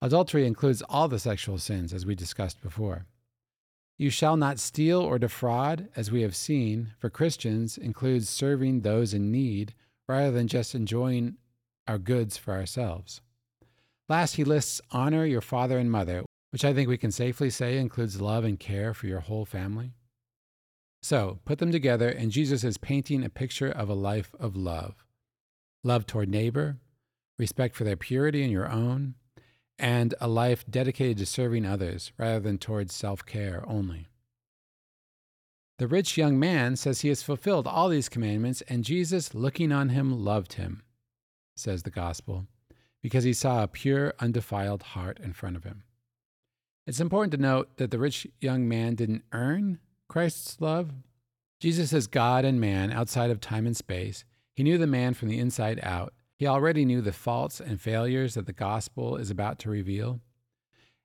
Adultery 0.00 0.46
includes 0.46 0.84
all 0.88 1.08
the 1.08 1.18
sexual 1.18 1.58
sins, 1.58 1.92
as 1.92 2.06
we 2.06 2.14
discussed 2.14 2.60
before. 2.62 3.04
You 3.98 4.08
shall 4.08 4.36
not 4.36 4.60
steal 4.60 5.00
or 5.00 5.18
defraud, 5.18 5.88
as 5.96 6.12
we 6.12 6.22
have 6.22 6.36
seen, 6.36 6.92
for 7.00 7.10
Christians 7.10 7.76
includes 7.76 8.28
serving 8.28 8.82
those 8.82 9.12
in 9.12 9.32
need 9.32 9.74
rather 10.06 10.30
than 10.30 10.46
just 10.46 10.76
enjoying 10.76 11.38
our 11.88 11.98
goods 11.98 12.36
for 12.36 12.54
ourselves. 12.54 13.20
Last, 14.08 14.36
he 14.36 14.44
lists 14.44 14.80
honor 14.92 15.24
your 15.24 15.40
father 15.40 15.76
and 15.76 15.90
mother, 15.90 16.22
which 16.50 16.64
I 16.64 16.72
think 16.72 16.88
we 16.88 16.98
can 16.98 17.10
safely 17.10 17.50
say 17.50 17.78
includes 17.78 18.20
love 18.20 18.44
and 18.44 18.60
care 18.60 18.94
for 18.94 19.08
your 19.08 19.20
whole 19.20 19.44
family. 19.44 19.96
So, 21.04 21.38
put 21.44 21.58
them 21.58 21.70
together, 21.70 22.08
and 22.08 22.30
Jesus 22.30 22.64
is 22.64 22.78
painting 22.78 23.22
a 23.22 23.28
picture 23.28 23.68
of 23.68 23.90
a 23.90 23.94
life 23.94 24.34
of 24.40 24.56
love 24.56 25.04
love 25.82 26.06
toward 26.06 26.30
neighbor, 26.30 26.78
respect 27.38 27.76
for 27.76 27.84
their 27.84 27.94
purity 27.94 28.42
and 28.42 28.50
your 28.50 28.70
own, 28.70 29.14
and 29.78 30.14
a 30.18 30.26
life 30.26 30.64
dedicated 30.64 31.18
to 31.18 31.26
serving 31.26 31.66
others 31.66 32.10
rather 32.16 32.40
than 32.40 32.56
towards 32.56 32.94
self 32.94 33.26
care 33.26 33.62
only. 33.66 34.08
The 35.76 35.88
rich 35.88 36.16
young 36.16 36.38
man 36.38 36.74
says 36.74 37.02
he 37.02 37.10
has 37.10 37.22
fulfilled 37.22 37.66
all 37.66 37.90
these 37.90 38.08
commandments, 38.08 38.62
and 38.62 38.82
Jesus, 38.82 39.34
looking 39.34 39.72
on 39.72 39.90
him, 39.90 40.24
loved 40.24 40.54
him, 40.54 40.84
says 41.54 41.82
the 41.82 41.90
gospel, 41.90 42.46
because 43.02 43.24
he 43.24 43.34
saw 43.34 43.62
a 43.62 43.68
pure, 43.68 44.14
undefiled 44.20 44.82
heart 44.82 45.20
in 45.22 45.34
front 45.34 45.56
of 45.56 45.64
him. 45.64 45.82
It's 46.86 46.98
important 46.98 47.32
to 47.32 47.36
note 47.36 47.76
that 47.76 47.90
the 47.90 47.98
rich 47.98 48.26
young 48.40 48.66
man 48.66 48.94
didn't 48.94 49.24
earn 49.32 49.80
Christ's 50.08 50.60
love. 50.60 50.90
Jesus 51.60 51.92
is 51.92 52.06
God 52.06 52.44
and 52.44 52.60
man 52.60 52.92
outside 52.92 53.30
of 53.30 53.40
time 53.40 53.66
and 53.66 53.76
space. 53.76 54.24
He 54.54 54.62
knew 54.62 54.78
the 54.78 54.86
man 54.86 55.14
from 55.14 55.28
the 55.28 55.38
inside 55.38 55.80
out. 55.82 56.12
He 56.36 56.46
already 56.46 56.84
knew 56.84 57.00
the 57.00 57.12
faults 57.12 57.60
and 57.60 57.80
failures 57.80 58.34
that 58.34 58.46
the 58.46 58.52
gospel 58.52 59.16
is 59.16 59.30
about 59.30 59.58
to 59.60 59.70
reveal. 59.70 60.20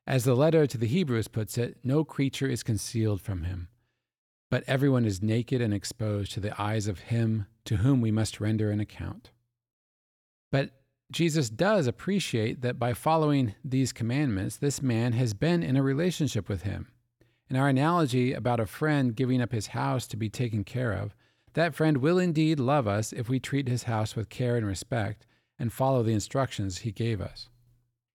As 0.06 0.24
the 0.24 0.36
letter 0.36 0.65
to 0.65 0.77
the 0.77 0.88
Hebrews 0.88 1.27
puts 1.27 1.58
it, 1.58 1.77
no 1.84 2.03
creature 2.03 2.48
is 2.48 2.63
concealed 2.63 3.22
from 3.22 3.44
him, 3.44 3.70
but 4.50 4.63
everyone 4.68 5.06
is 5.06 5.22
naked 5.22 5.62
and 5.62 5.74
exposed 5.74 6.32
to 6.32 6.39
the 6.39 6.60
eyes 6.60 6.88
of 6.88 7.00
him 7.00 7.46
to 7.65 7.77
whom 7.77 8.01
we 8.01 8.12
must 8.12 8.41
render 8.41 8.72
an 8.72 8.79
account. 8.79 9.29
But 10.51 10.72
Jesus 11.12 11.50
does 11.50 11.86
appreciate 11.86 12.62
that 12.62 12.79
by 12.79 12.94
following 12.94 13.53
these 13.63 13.94
commandments, 13.94 14.58
this 14.58 14.82
man 14.82 15.13
has 15.13 15.34
been 15.34 15.62
in 15.62 15.77
a 15.77 15.84
relationship 15.84 16.50
with 16.50 16.63
him. 16.63 16.91
In 17.50 17.56
our 17.56 17.68
analogy 17.68 18.34
about 18.34 18.60
a 18.60 18.68
friend 18.68 19.15
giving 19.15 19.41
up 19.41 19.51
his 19.51 19.68
house 19.68 20.06
to 20.08 20.18
be 20.18 20.29
taken 20.29 20.63
care 20.63 20.91
of, 20.94 21.15
that 21.53 21.74
friend 21.74 21.98
will 21.98 22.20
indeed 22.20 22.60
love 22.60 22.88
us 22.88 23.12
if 23.12 23.27
we 23.27 23.39
treat 23.39 23.68
his 23.68 23.84
house 23.84 24.15
with 24.15 24.29
care 24.29 24.56
and 24.56 24.68
respect 24.68 25.25
and 25.58 25.74
follow 25.74 26.03
the 26.03 26.13
instructions 26.13 26.79
he 26.79 26.91
gave 26.91 27.20
us. 27.20 27.50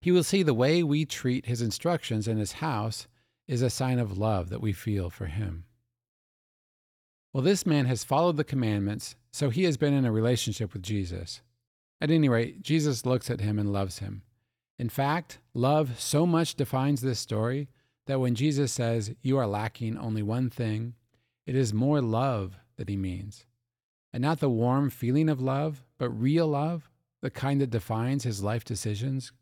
He 0.01 0.13
will 0.13 0.23
see 0.23 0.43
the 0.43 0.55
way 0.55 0.83
we 0.83 1.05
treat 1.05 1.47
his 1.47 1.61
instructions 1.61 2.29
in 2.29 2.39
his 2.39 2.53
house 2.53 3.09
is 3.49 3.61
a 3.61 3.71
sign 3.71 3.99
of 3.99 4.19
love 4.19 4.51
that 4.51 4.61
we 4.61 4.73
feel 4.73 5.11
for 5.11 5.27
him. 5.27 5.65
Well, 7.33 7.43
this 7.43 7.67
man 7.67 7.87
has 7.87 8.05
followed 8.05 8.37
the 8.37 8.45
commandments, 8.45 9.17
so 9.33 9.51
he 9.51 9.65
has 9.65 9.77
been 9.77 9.93
in 9.93 10.05
a 10.05 10.13
relationship 10.13 10.73
with 10.73 10.83
Jesus. 10.83 11.43
At 12.01 12.11
any 12.11 12.29
rate, 12.29 12.63
Jesus 12.63 13.05
looks 13.05 13.29
at 13.31 13.41
him 13.41 13.59
and 13.59 13.73
loves 13.73 13.99
him. 13.99 14.23
In 14.79 14.89
fact, 14.89 15.39
love 15.53 15.99
so 16.01 16.25
much 16.25 16.55
defines 16.55 17.01
this 17.01 17.19
story 17.19 17.69
that 18.07 18.21
when 18.21 18.35
Jesus 18.35 18.73
says, 18.73 19.15
You 19.23 19.39
are 19.39 19.47
lacking 19.47 19.97
only 19.97 20.23
one 20.23 20.51
thing, 20.51 20.95
it 21.47 21.55
is 21.55 21.75
more 21.75 22.01
love 22.01 22.59
that 22.77 22.89
he 22.89 22.97
means. 22.97 23.45
And 24.13 24.23
not 24.23 24.41
the 24.41 24.49
warm 24.49 24.91
feeling 24.91 25.29
of 25.29 25.43
love, 25.43 25.85
but 25.99 26.11
real 26.11 26.47
love, 26.49 26.91
the 27.21 27.31
kind 27.31 27.61
that 27.61 27.71
defines 27.71 28.25
his 28.25 28.43
life 28.43 28.65
decisions. 28.65 29.33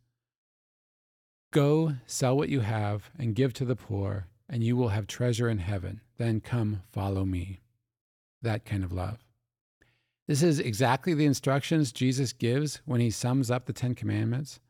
Go, 1.52 1.94
sell 2.06 2.36
what 2.36 2.48
you 2.48 2.60
have, 2.60 3.10
and 3.18 3.34
give 3.34 3.52
to 3.54 3.64
the 3.64 3.76
poor, 3.76 4.26
and 4.48 4.64
you 4.64 4.76
will 4.76 4.88
have 4.88 5.06
treasure 5.06 5.48
in 5.48 5.58
heaven. 5.58 6.00
Then 6.16 6.40
come, 6.40 6.82
follow 6.90 7.24
me. 7.24 7.60
That 8.40 8.64
kind 8.64 8.82
of 8.82 8.92
love. 8.92 9.18
This 10.26 10.42
is 10.42 10.58
exactly 10.58 11.14
the 11.14 11.26
instructions 11.26 11.92
Jesus 11.92 12.32
gives 12.32 12.80
when 12.86 13.00
he 13.00 13.10
sums 13.10 13.50
up 13.50 13.66
the 13.66 13.72
Ten 13.72 13.94
Commandments. 13.94 14.60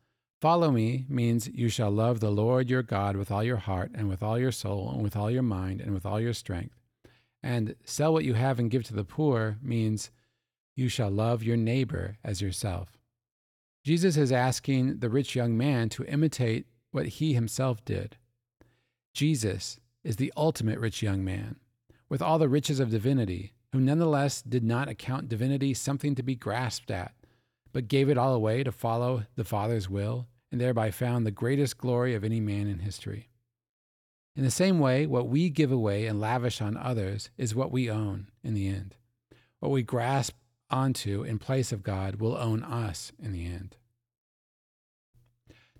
Follow 0.43 0.71
me 0.71 1.05
means 1.07 1.47
you 1.47 1.69
shall 1.69 1.89
love 1.89 2.19
the 2.19 2.29
Lord 2.29 2.69
your 2.69 2.83
God 2.83 3.15
with 3.15 3.31
all 3.31 3.45
your 3.45 3.55
heart 3.55 3.91
and 3.95 4.09
with 4.09 4.21
all 4.21 4.37
your 4.37 4.51
soul 4.51 4.91
and 4.93 5.01
with 5.01 5.15
all 5.15 5.31
your 5.31 5.41
mind 5.41 5.79
and 5.79 5.93
with 5.93 6.05
all 6.05 6.19
your 6.19 6.33
strength. 6.33 6.75
And 7.41 7.75
sell 7.85 8.11
what 8.11 8.25
you 8.25 8.33
have 8.33 8.59
and 8.59 8.69
give 8.69 8.83
to 8.83 8.93
the 8.93 9.05
poor 9.05 9.55
means 9.61 10.11
you 10.75 10.89
shall 10.89 11.09
love 11.09 11.43
your 11.43 11.55
neighbor 11.55 12.17
as 12.25 12.41
yourself. 12.41 12.89
Jesus 13.85 14.17
is 14.17 14.33
asking 14.33 14.99
the 14.99 15.09
rich 15.09 15.33
young 15.33 15.57
man 15.57 15.87
to 15.87 16.03
imitate 16.03 16.65
what 16.91 17.05
he 17.05 17.33
himself 17.33 17.85
did. 17.85 18.17
Jesus 19.13 19.79
is 20.03 20.17
the 20.17 20.33
ultimate 20.35 20.77
rich 20.77 21.01
young 21.01 21.23
man, 21.23 21.55
with 22.09 22.21
all 22.21 22.37
the 22.37 22.49
riches 22.49 22.81
of 22.81 22.91
divinity, 22.91 23.53
who 23.71 23.79
nonetheless 23.79 24.41
did 24.41 24.65
not 24.65 24.89
account 24.89 25.29
divinity 25.29 25.73
something 25.73 26.15
to 26.15 26.21
be 26.21 26.35
grasped 26.35 26.91
at, 26.91 27.13
but 27.71 27.87
gave 27.87 28.09
it 28.09 28.17
all 28.17 28.33
away 28.33 28.61
to 28.61 28.73
follow 28.73 29.23
the 29.37 29.45
Father's 29.45 29.89
will, 29.89 30.27
and 30.53 30.61
thereby 30.61 30.91
found 30.91 31.25
the 31.25 31.31
greatest 31.31 31.79
glory 31.79 32.13
of 32.13 32.23
any 32.23 32.39
man 32.39 32.67
in 32.67 32.77
history. 32.77 33.27
In 34.35 34.43
the 34.43 34.51
same 34.51 34.77
way, 34.77 35.07
what 35.07 35.27
we 35.27 35.49
give 35.49 35.71
away 35.71 36.05
and 36.05 36.21
lavish 36.21 36.61
on 36.61 36.77
others 36.77 37.31
is 37.39 37.55
what 37.55 37.71
we 37.71 37.89
own 37.89 38.29
in 38.43 38.53
the 38.53 38.67
end. 38.67 38.95
What 39.59 39.71
we 39.71 39.81
grasp 39.81 40.35
onto 40.69 41.23
in 41.23 41.39
place 41.39 41.71
of 41.71 41.81
God 41.81 42.17
will 42.17 42.37
own 42.37 42.63
us 42.63 43.11
in 43.19 43.31
the 43.31 43.47
end. 43.47 43.77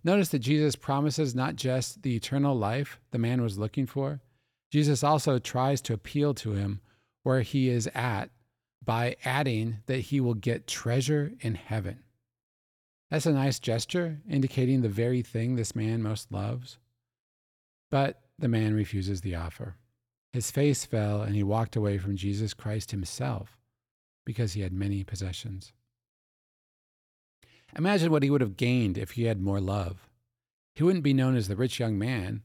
Notice 0.04 0.30
that 0.30 0.40
Jesus 0.40 0.76
promises 0.76 1.36
not 1.36 1.56
just 1.56 2.02
the 2.02 2.16
eternal 2.16 2.58
life 2.58 3.00
the 3.12 3.20
man 3.20 3.44
was 3.44 3.60
looking 3.60 3.86
for, 3.86 4.22
Jesus 4.72 5.04
also 5.04 5.38
tries 5.38 5.82
to 5.82 5.94
appeal 5.94 6.34
to 6.34 6.54
him 6.54 6.82
where 7.22 7.42
he 7.42 7.70
is 7.70 7.88
at 7.94 8.32
by 8.84 9.18
adding 9.24 9.78
that 9.86 10.00
he 10.00 10.20
will 10.20 10.34
get 10.34 10.66
treasure 10.66 11.32
in 11.42 11.54
heaven. 11.54 12.00
That's 13.14 13.28
a 13.28 13.32
nice 13.32 13.60
gesture, 13.60 14.18
indicating 14.28 14.82
the 14.82 14.90
very 14.90 15.22
thing 15.22 15.56
this 15.56 15.76
man 15.76 16.02
most 16.02 16.32
loves. 16.32 16.80
But 17.92 18.20
the 18.40 18.48
man 18.48 18.74
refuses 18.74 19.22
the 19.22 19.36
offer. 19.36 19.76
His 20.32 20.50
face 20.50 20.84
fell, 20.84 21.22
and 21.22 21.36
he 21.36 21.44
walked 21.44 21.76
away 21.76 22.00
from 22.00 22.16
Jesus 22.16 22.56
Christ 22.56 22.90
himself 22.90 23.56
because 24.26 24.54
he 24.54 24.62
had 24.62 24.74
many 24.74 25.04
possessions. 25.04 25.74
Imagine 27.78 28.12
what 28.12 28.24
he 28.24 28.32
would 28.32 28.42
have 28.42 28.58
gained 28.58 28.98
if 28.98 29.12
he 29.12 29.26
had 29.26 29.40
more 29.40 29.62
love. 29.62 30.10
He 30.74 30.82
wouldn't 30.82 31.04
be 31.04 31.14
known 31.14 31.36
as 31.36 31.48
the 31.48 31.56
rich 31.56 31.80
young 31.80 32.00
man. 32.00 32.42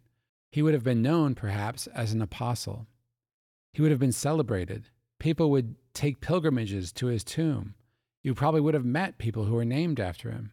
He 0.52 0.60
would 0.60 0.74
have 0.74 0.84
been 0.84 1.00
known, 1.00 1.34
perhaps, 1.34 1.86
as 1.86 2.12
an 2.12 2.20
apostle. 2.20 2.86
He 3.72 3.80
would 3.80 3.90
have 3.90 4.00
been 4.00 4.12
celebrated. 4.12 4.90
People 5.18 5.50
would 5.50 5.76
take 5.94 6.20
pilgrimages 6.20 6.92
to 6.92 7.06
his 7.06 7.24
tomb. 7.24 7.74
You 8.22 8.34
probably 8.34 8.60
would 8.60 8.74
have 8.74 8.84
met 8.84 9.16
people 9.16 9.46
who 9.46 9.54
were 9.54 9.64
named 9.64 9.98
after 9.98 10.30
him. 10.30 10.52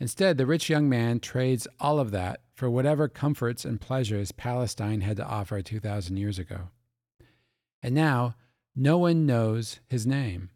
Instead, 0.00 0.36
the 0.36 0.46
rich 0.46 0.68
young 0.68 0.88
man 0.88 1.20
trades 1.20 1.68
all 1.78 1.98
of 1.98 2.10
that 2.10 2.40
for 2.54 2.68
whatever 2.68 3.08
comforts 3.08 3.64
and 3.64 3.80
pleasures 3.80 4.32
Palestine 4.32 5.00
had 5.00 5.16
to 5.16 5.26
offer 5.26 5.60
2,000 5.62 6.16
years 6.16 6.38
ago. 6.38 6.68
And 7.82 7.94
now, 7.94 8.34
no 8.74 8.98
one 8.98 9.26
knows 9.26 9.80
his 9.86 10.06
name. 10.06 10.50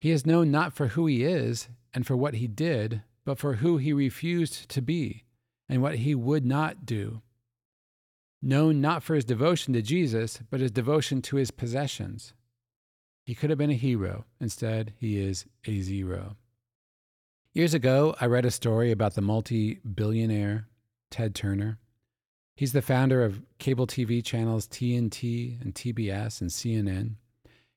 He 0.00 0.10
is 0.10 0.26
known 0.26 0.50
not 0.50 0.72
for 0.72 0.88
who 0.88 1.06
he 1.06 1.24
is 1.24 1.68
and 1.92 2.06
for 2.06 2.16
what 2.16 2.34
he 2.34 2.48
did, 2.48 3.02
but 3.24 3.38
for 3.38 3.56
who 3.56 3.76
he 3.76 3.92
refused 3.92 4.68
to 4.70 4.82
be 4.82 5.24
and 5.68 5.82
what 5.82 5.96
he 5.96 6.14
would 6.14 6.44
not 6.44 6.86
do. 6.86 7.22
Known 8.42 8.80
not 8.80 9.02
for 9.02 9.14
his 9.14 9.24
devotion 9.24 9.74
to 9.74 9.82
Jesus, 9.82 10.40
but 10.50 10.60
his 10.60 10.70
devotion 10.70 11.20
to 11.22 11.36
his 11.36 11.50
possessions. 11.50 12.32
He 13.24 13.34
could 13.34 13.50
have 13.50 13.58
been 13.58 13.70
a 13.70 13.74
hero. 13.74 14.24
Instead, 14.40 14.94
he 14.96 15.18
is 15.18 15.44
a 15.66 15.80
zero. 15.82 16.36
Years 17.52 17.74
ago, 17.74 18.14
I 18.20 18.26
read 18.26 18.44
a 18.44 18.50
story 18.52 18.92
about 18.92 19.14
the 19.14 19.20
multi 19.20 19.80
billionaire 19.80 20.68
Ted 21.10 21.34
Turner. 21.34 21.80
He's 22.54 22.72
the 22.72 22.80
founder 22.80 23.24
of 23.24 23.42
cable 23.58 23.88
TV 23.88 24.24
channels 24.24 24.68
TNT 24.68 25.60
and 25.60 25.74
TBS 25.74 26.40
and 26.40 26.50
CNN. 26.50 27.16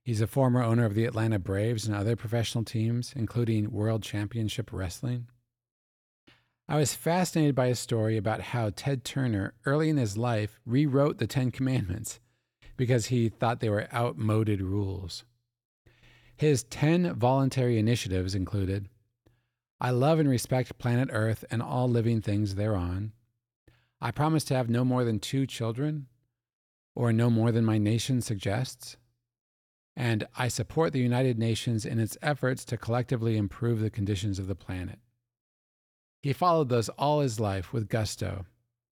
He's 0.03 0.21
a 0.21 0.27
former 0.27 0.61
owner 0.61 0.85
of 0.85 0.93
the 0.93 1.05
Atlanta 1.05 1.39
Braves 1.39 1.87
and 1.87 1.95
other 1.95 2.15
professional 2.15 2.63
teams, 2.63 3.13
including 3.15 3.71
World 3.71 4.03
Championship 4.03 4.71
Wrestling. 4.71 5.25
I 6.69 6.77
was 6.77 6.93
fascinated 6.93 7.55
by 7.55 7.67
a 7.67 7.75
story 7.75 8.15
about 8.15 8.41
how 8.41 8.69
Ted 8.69 9.03
Turner, 9.03 9.55
early 9.65 9.89
in 9.89 9.97
his 9.97 10.17
life, 10.17 10.59
rewrote 10.67 11.17
the 11.17 11.25
Ten 11.25 11.49
Commandments 11.49 12.19
because 12.77 13.07
he 13.07 13.27
thought 13.27 13.59
they 13.59 13.69
were 13.69 13.91
outmoded 13.91 14.61
rules. 14.61 15.23
His 16.35 16.63
10 16.65 17.15
voluntary 17.15 17.79
initiatives 17.79 18.35
included 18.35 18.87
I 19.79 19.89
love 19.89 20.19
and 20.19 20.29
respect 20.29 20.77
planet 20.77 21.09
Earth 21.11 21.43
and 21.51 21.61
all 21.61 21.89
living 21.89 22.21
things 22.21 22.55
thereon. 22.55 23.11
I 23.99 24.11
promise 24.11 24.43
to 24.45 24.55
have 24.55 24.69
no 24.69 24.83
more 24.83 25.03
than 25.03 25.19
two 25.19 25.45
children, 25.45 26.07
or 26.95 27.13
no 27.13 27.29
more 27.29 27.51
than 27.51 27.65
my 27.65 27.77
nation 27.77 28.21
suggests. 28.21 28.97
And 29.95 30.27
I 30.37 30.47
support 30.47 30.91
the 30.91 30.99
United 30.99 31.37
Nations 31.37 31.85
in 31.85 31.99
its 31.99 32.17
efforts 32.21 32.65
to 32.65 32.77
collectively 32.77 33.37
improve 33.37 33.79
the 33.79 33.89
conditions 33.89 34.39
of 34.39 34.47
the 34.47 34.55
planet. 34.55 34.99
He 36.21 36.33
followed 36.33 36.69
those 36.69 36.89
all 36.89 37.19
his 37.19 37.39
life 37.39 37.73
with 37.73 37.89
gusto. 37.89 38.45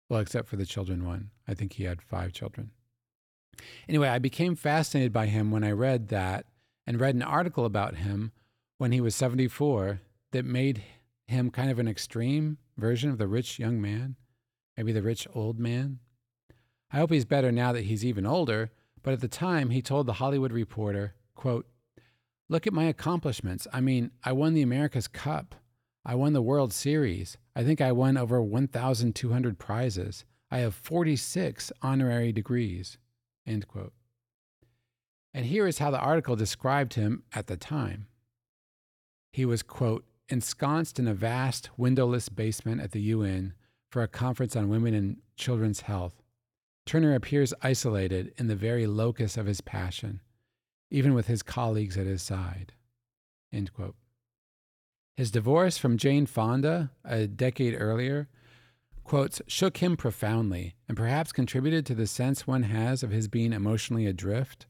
Well, 0.10 0.20
except 0.20 0.48
for 0.48 0.58
the 0.58 0.66
children 0.66 1.06
one. 1.06 1.32
I 1.48 1.54
think 1.54 1.74
he 1.74 1.86
had 1.86 2.02
five 2.02 2.34
children. 2.34 2.72
Anyway, 3.88 4.08
I 4.08 4.20
became 4.20 4.56
fascinated 4.56 5.14
by 5.14 5.28
him 5.28 5.50
when 5.50 5.64
I 5.64 5.72
read 5.72 6.10
that 6.10 6.46
and 6.86 7.00
read 7.00 7.16
an 7.16 7.22
article 7.22 7.66
about 7.66 7.96
him 7.96 8.32
when 8.78 8.92
he 8.92 9.02
was 9.02 9.16
74 9.16 10.02
that 10.34 10.46
made 10.46 10.84
him 11.28 11.50
kind 11.50 11.72
of 11.72 11.80
an 11.80 11.88
extreme 11.88 12.58
version 12.78 13.10
of 13.10 13.18
the 13.18 13.28
rich 13.28 13.58
young 13.58 13.82
man, 13.82 14.16
maybe 14.76 14.92
the 14.92 15.02
rich 15.02 15.28
old 15.34 15.58
man. 15.58 16.00
I 16.92 16.98
hope 16.98 17.12
he's 17.12 17.26
better 17.26 17.52
now 17.52 17.72
that 17.72 17.86
he's 17.86 18.06
even 18.06 18.26
older, 18.26 18.72
but 19.02 19.14
at 19.14 19.22
the 19.22 19.28
time 19.28 19.70
he 19.70 19.82
told 19.82 20.06
the 20.06 20.14
Hollywood 20.14 20.52
Reporter, 20.52 21.16
quote, 21.36 21.68
Look 22.50 22.68
at 22.68 22.74
my 22.74 22.84
accomplishments. 22.84 23.68
I 23.72 23.80
mean, 23.80 24.12
I 24.24 24.34
won 24.34 24.54
the 24.54 24.62
America's 24.62 25.08
Cup. 25.08 25.56
I 26.06 26.16
won 26.16 26.34
the 26.34 26.42
World 26.42 26.74
Series. 26.74 27.38
I 27.56 27.64
think 27.64 27.80
I 27.80 27.92
won 27.92 28.18
over 28.18 28.42
1,200 28.42 29.58
prizes. 29.58 30.26
I 30.52 30.60
have 30.60 30.76
46 30.76 31.72
honorary 31.82 32.32
degrees. 32.32 32.98
End 33.48 33.68
quote. 33.68 33.94
And 35.34 35.46
here 35.46 35.66
is 35.66 35.80
how 35.80 35.90
the 35.90 36.00
article 36.00 36.36
described 36.36 36.94
him 36.94 37.24
at 37.34 37.48
the 37.48 37.58
time. 37.58 38.08
He 39.32 39.46
was, 39.46 39.64
quote, 39.64 40.06
ensconced 40.30 41.00
in 41.00 41.08
a 41.08 41.14
vast 41.14 41.70
windowless 41.78 42.30
basement 42.30 42.82
at 42.82 42.92
the 42.92 43.02
UN 43.02 43.54
for 43.90 44.02
a 44.02 44.08
conference 44.08 44.56
on 44.56 44.70
women 44.70 44.94
and 44.94 45.18
children's 45.36 45.82
health. 45.82 46.22
Turner 46.86 47.16
appears 47.16 47.54
isolated 47.62 48.34
in 48.38 48.48
the 48.48 48.56
very 48.56 48.88
locus 48.88 49.38
of 49.38 49.46
his 49.46 49.62
passion, 49.62 50.22
even 50.90 51.14
with 51.14 51.28
his 51.28 51.44
colleagues 51.44 51.98
at 51.98 52.06
his 52.06 52.22
side. 52.22 52.74
His 55.16 55.32
divorce 55.32 55.78
from 55.78 55.98
Jane 55.98 56.26
Fonda 56.26 56.92
a 57.06 57.28
decade 57.28 57.76
earlier, 57.80 58.28
quotes, 59.04 59.42
shook 59.48 59.78
him 59.78 59.96
profoundly 59.96 60.76
and 60.88 60.98
perhaps 60.98 61.32
contributed 61.32 61.86
to 61.86 61.96
the 61.96 62.08
sense 62.08 62.48
one 62.48 62.64
has 62.64 63.04
of 63.04 63.12
his 63.12 63.28
being 63.28 63.54
emotionally 63.54 64.08
adrift, 64.08 64.66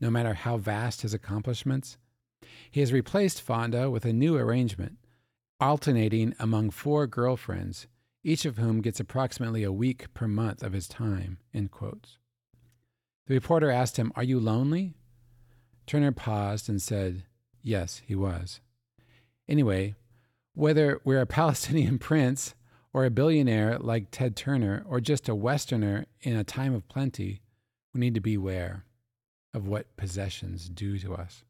no 0.00 0.10
matter 0.10 0.34
how 0.34 0.56
vast 0.56 1.02
his 1.02 1.12
accomplishments. 1.12 1.98
He 2.72 2.80
has 2.80 2.90
replaced 2.90 3.42
Fonda 3.42 3.90
with 3.90 4.06
a 4.06 4.14
new 4.14 4.36
arrangement, 4.36 4.96
alternating 5.60 6.34
among 6.38 6.70
four 6.70 7.06
girlfriends, 7.06 7.86
each 8.24 8.46
of 8.46 8.56
whom 8.56 8.80
gets 8.80 8.98
approximately 8.98 9.62
a 9.62 9.70
week 9.70 10.12
per 10.14 10.26
month 10.26 10.62
of 10.62 10.72
his 10.72 10.88
time. 10.88 11.36
End 11.52 11.70
quotes. 11.70 12.16
The 13.26 13.34
reporter 13.34 13.70
asked 13.70 13.98
him, 13.98 14.10
Are 14.16 14.22
you 14.22 14.40
lonely? 14.40 14.94
Turner 15.86 16.12
paused 16.12 16.70
and 16.70 16.80
said, 16.80 17.24
Yes, 17.60 18.00
he 18.06 18.14
was. 18.14 18.60
Anyway, 19.46 19.94
whether 20.54 20.98
we're 21.04 21.20
a 21.20 21.26
Palestinian 21.40 21.98
prince 21.98 22.54
or 22.94 23.04
a 23.04 23.10
billionaire 23.10 23.78
like 23.78 24.10
Ted 24.10 24.34
Turner 24.34 24.82
or 24.88 24.98
just 24.98 25.28
a 25.28 25.34
Westerner 25.34 26.06
in 26.22 26.36
a 26.36 26.44
time 26.44 26.74
of 26.74 26.88
plenty, 26.88 27.42
we 27.92 28.00
need 28.00 28.14
to 28.14 28.20
beware 28.20 28.86
of 29.52 29.68
what 29.68 29.94
possessions 29.98 30.70
do 30.70 30.98
to 30.98 31.14
us. 31.14 31.44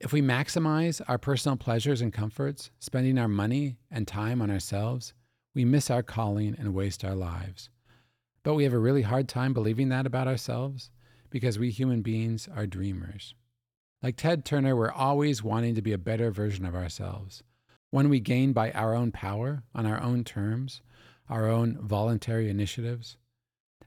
If 0.00 0.12
we 0.12 0.22
maximize 0.22 1.00
our 1.08 1.18
personal 1.18 1.56
pleasures 1.56 2.00
and 2.00 2.12
comforts, 2.12 2.70
spending 2.78 3.18
our 3.18 3.26
money 3.26 3.78
and 3.90 4.06
time 4.06 4.40
on 4.40 4.48
ourselves, 4.48 5.12
we 5.54 5.64
miss 5.64 5.90
our 5.90 6.04
calling 6.04 6.54
and 6.56 6.72
waste 6.72 7.04
our 7.04 7.16
lives. 7.16 7.68
But 8.44 8.54
we 8.54 8.62
have 8.62 8.72
a 8.72 8.78
really 8.78 9.02
hard 9.02 9.28
time 9.28 9.52
believing 9.52 9.88
that 9.88 10.06
about 10.06 10.28
ourselves 10.28 10.90
because 11.30 11.58
we 11.58 11.70
human 11.70 12.02
beings 12.02 12.48
are 12.54 12.64
dreamers. 12.64 13.34
Like 14.00 14.16
Ted 14.16 14.44
Turner, 14.44 14.76
we're 14.76 14.92
always 14.92 15.42
wanting 15.42 15.74
to 15.74 15.82
be 15.82 15.92
a 15.92 15.98
better 15.98 16.30
version 16.30 16.64
of 16.64 16.76
ourselves, 16.76 17.42
one 17.90 18.08
we 18.08 18.20
gain 18.20 18.52
by 18.52 18.70
our 18.70 18.94
own 18.94 19.10
power, 19.10 19.64
on 19.74 19.84
our 19.84 20.00
own 20.00 20.22
terms, 20.22 20.80
our 21.28 21.48
own 21.48 21.76
voluntary 21.80 22.48
initiatives. 22.48 23.16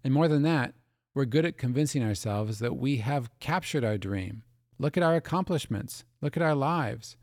And 0.04 0.14
more 0.14 0.28
than 0.28 0.42
that, 0.44 0.74
we're 1.14 1.24
good 1.24 1.46
at 1.46 1.58
convincing 1.58 2.04
ourselves 2.04 2.60
that 2.60 2.76
we 2.76 2.98
have 2.98 3.32
captured 3.40 3.86
our 3.86 3.98
dream. 3.98 4.44
Look 4.82 4.98
at 4.98 5.04
our 5.04 5.14
accomplishments, 5.14 6.06
look 6.22 6.36
at 6.36 6.42
our 6.42 6.56
lives. 6.56 7.16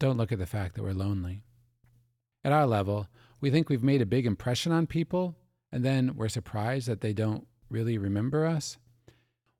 Don't 0.00 0.16
look 0.16 0.32
at 0.32 0.40
the 0.40 0.44
fact 0.44 0.74
that 0.74 0.82
we're 0.82 0.92
lonely. 0.92 1.44
At 2.42 2.50
our 2.50 2.66
level, 2.66 3.06
we 3.40 3.48
think 3.48 3.68
we've 3.68 3.84
made 3.84 4.02
a 4.02 4.06
big 4.06 4.26
impression 4.26 4.72
on 4.72 4.88
people, 4.88 5.36
and 5.70 5.84
then 5.84 6.16
we're 6.16 6.28
surprised 6.28 6.88
that 6.88 7.00
they 7.00 7.12
don't 7.12 7.46
really 7.70 7.96
remember 7.96 8.44
us. 8.44 8.76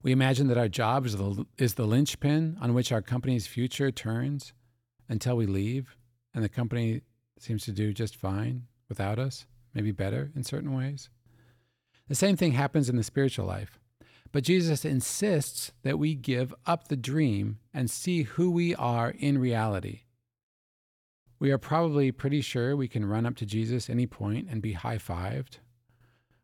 We 0.02 0.10
imagine 0.10 0.48
that 0.48 0.58
our 0.58 0.66
job 0.66 1.06
is 1.06 1.16
the, 1.16 1.46
is 1.56 1.74
the 1.74 1.86
linchpin 1.86 2.58
on 2.60 2.74
which 2.74 2.90
our 2.90 3.00
company's 3.00 3.46
future 3.46 3.92
turns 3.92 4.52
until 5.08 5.36
we 5.36 5.46
leave, 5.46 5.96
and 6.34 6.42
the 6.42 6.48
company 6.48 7.02
seems 7.38 7.64
to 7.66 7.70
do 7.70 7.92
just 7.92 8.16
fine 8.16 8.64
without 8.88 9.20
us, 9.20 9.46
maybe 9.72 9.92
better 9.92 10.32
in 10.34 10.42
certain 10.42 10.74
ways. 10.74 11.10
The 12.08 12.16
same 12.16 12.36
thing 12.36 12.52
happens 12.52 12.88
in 12.88 12.96
the 12.96 13.04
spiritual 13.04 13.46
life. 13.46 13.78
But 14.32 14.44
Jesus 14.44 14.84
insists 14.84 15.72
that 15.82 15.98
we 15.98 16.14
give 16.14 16.54
up 16.66 16.88
the 16.88 16.96
dream 16.96 17.58
and 17.72 17.90
see 17.90 18.22
who 18.22 18.50
we 18.50 18.74
are 18.74 19.10
in 19.10 19.38
reality. 19.38 20.00
We 21.38 21.50
are 21.50 21.58
probably 21.58 22.10
pretty 22.12 22.40
sure 22.40 22.74
we 22.74 22.88
can 22.88 23.04
run 23.04 23.26
up 23.26 23.36
to 23.36 23.46
Jesus 23.46 23.90
any 23.90 24.06
point 24.06 24.48
and 24.50 24.62
be 24.62 24.72
high 24.72 24.98
fived 24.98 25.58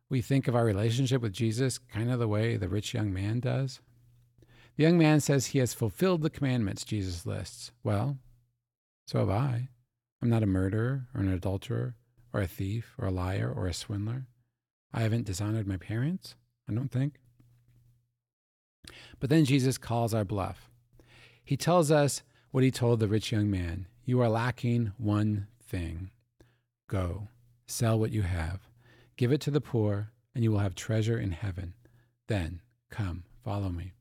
we 0.09 0.21
think 0.21 0.47
of 0.47 0.55
our 0.55 0.65
relationship 0.65 1.21
with 1.21 1.33
Jesus 1.33 1.77
kind 1.77 2.11
of 2.11 2.19
the 2.19 2.27
way 2.27 2.57
the 2.57 2.67
rich 2.67 2.93
young 2.93 3.13
man 3.13 3.39
does. 3.39 3.79
The 4.75 4.83
young 4.83 4.97
man 4.97 5.19
says 5.19 5.47
he 5.47 5.59
has 5.59 5.73
fulfilled 5.73 6.23
the 6.23 6.29
commandments 6.29 6.83
Jesus 6.83 7.25
lists. 7.25 7.71
Well, 7.83 8.17
so 9.05 9.19
have 9.19 9.29
I. 9.29 9.69
I'm 10.21 10.29
not 10.29 10.43
a 10.43 10.47
murderer 10.47 11.07
or 11.13 11.21
an 11.21 11.31
adulterer 11.31 11.95
or 12.33 12.41
a 12.41 12.47
thief 12.47 12.95
or 12.97 13.07
a 13.07 13.11
liar 13.11 13.53
or 13.55 13.67
a 13.67 13.73
swindler. 13.73 14.27
I 14.93 15.01
haven't 15.01 15.25
dishonored 15.25 15.67
my 15.67 15.77
parents, 15.77 16.35
I 16.67 16.73
don't 16.73 16.91
think. 16.91 17.19
But 19.19 19.29
then 19.29 19.45
Jesus 19.45 19.77
calls 19.77 20.13
our 20.13 20.25
bluff. 20.25 20.69
He 21.43 21.57
tells 21.57 21.91
us 21.91 22.23
what 22.51 22.63
he 22.63 22.71
told 22.71 22.99
the 22.99 23.07
rich 23.07 23.31
young 23.31 23.49
man 23.49 23.87
You 24.05 24.21
are 24.21 24.29
lacking 24.29 24.93
one 24.97 25.47
thing. 25.63 26.11
Go, 26.87 27.27
sell 27.67 27.99
what 27.99 28.11
you 28.11 28.23
have 28.23 28.69
give 29.19 29.33
it 29.33 29.41
to 29.41 29.51
the 29.51 29.59
poor, 29.59 30.13
and 30.33 30.45
you 30.45 30.51
will 30.51 30.59
have 30.59 30.75
treasure 30.75 31.19
in 31.19 31.31
heaven. 31.31 31.73
Then 32.29 32.61
come, 32.89 33.25
follow 33.43 33.67
me. 33.67 33.91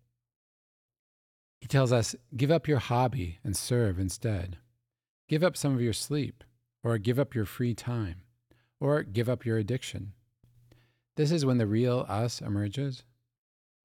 He 1.61 1.67
tells 1.67 1.91
us, 1.91 2.15
give 2.37 2.53
up 2.53 2.69
your 2.69 2.79
hobby 2.79 3.41
and 3.43 3.57
serve 3.57 3.99
instead. 3.99 4.59
Give 5.29 5.43
up 5.43 5.57
some 5.57 5.75
of 5.75 5.81
your 5.81 5.93
sleep, 5.93 6.45
or 6.85 6.97
give 6.99 7.19
up 7.19 7.35
your 7.35 7.47
free 7.47 7.75
time, 7.75 8.23
or 8.79 9.03
give 9.03 9.29
up 9.29 9.45
your 9.45 9.59
addiction. 9.59 10.13
This 11.17 11.33
is 11.33 11.45
when 11.45 11.59
the 11.59 11.67
real 11.67 12.07
us 12.09 12.41
emerges. 12.41 13.03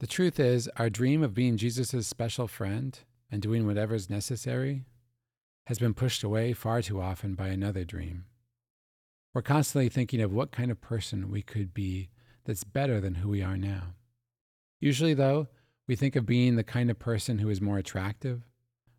The 0.03 0.07
truth 0.07 0.37
is, 0.37 0.69
our 0.75 0.89
dream 0.89 1.23
of 1.23 1.33
being 1.33 1.55
Jesus' 1.55 2.05
special 2.05 2.45
friend 2.45 2.99
and 3.31 3.41
doing 3.41 3.65
whatever 3.65 3.95
is 3.95 4.09
necessary 4.09 4.83
has 5.67 5.79
been 5.79 5.93
pushed 5.93 6.23
away 6.23 6.51
far 6.51 6.81
too 6.81 7.01
often 7.01 7.35
by 7.35 7.47
another 7.47 7.85
dream. 7.85 8.25
We're 9.33 9.43
constantly 9.43 9.87
thinking 9.87 10.19
of 10.19 10.33
what 10.33 10.51
kind 10.51 10.71
of 10.71 10.81
person 10.81 11.31
we 11.31 11.41
could 11.41 11.73
be 11.73 12.09
that's 12.43 12.65
better 12.65 12.99
than 12.99 13.15
who 13.15 13.29
we 13.29 13.41
are 13.41 13.55
now. 13.55 13.93
Usually, 14.81 15.13
though, 15.13 15.47
we 15.87 15.95
think 15.95 16.17
of 16.17 16.25
being 16.25 16.57
the 16.57 16.65
kind 16.65 16.91
of 16.91 16.99
person 16.99 17.37
who 17.37 17.47
is 17.47 17.61
more 17.61 17.77
attractive, 17.77 18.41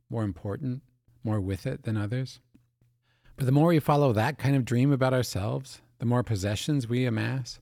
more 0.09 0.25
important, 0.25 0.81
more 1.23 1.38
with 1.38 1.67
it 1.67 1.83
than 1.83 1.99
others. 1.99 2.40
But 3.37 3.45
the 3.45 3.53
more 3.53 3.69
we 3.69 3.79
follow 3.79 4.14
that 4.14 4.38
kind 4.38 4.57
of 4.57 4.64
dream 4.64 4.90
about 4.90 5.12
ourselves, 5.12 5.83
the 5.99 6.07
more 6.07 6.23
possessions 6.23 6.88
we 6.88 7.05
amass, 7.05 7.61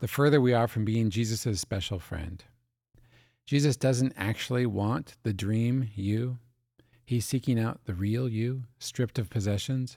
the 0.00 0.08
further 0.08 0.40
we 0.40 0.54
are 0.54 0.66
from 0.66 0.86
being 0.86 1.10
Jesus' 1.10 1.60
special 1.60 1.98
friend. 1.98 2.42
Jesus 3.48 3.78
doesn't 3.78 4.12
actually 4.14 4.66
want 4.66 5.16
the 5.22 5.32
dream 5.32 5.88
you. 5.94 6.36
He's 7.06 7.24
seeking 7.24 7.58
out 7.58 7.80
the 7.86 7.94
real 7.94 8.28
you, 8.28 8.64
stripped 8.78 9.18
of 9.18 9.30
possessions, 9.30 9.96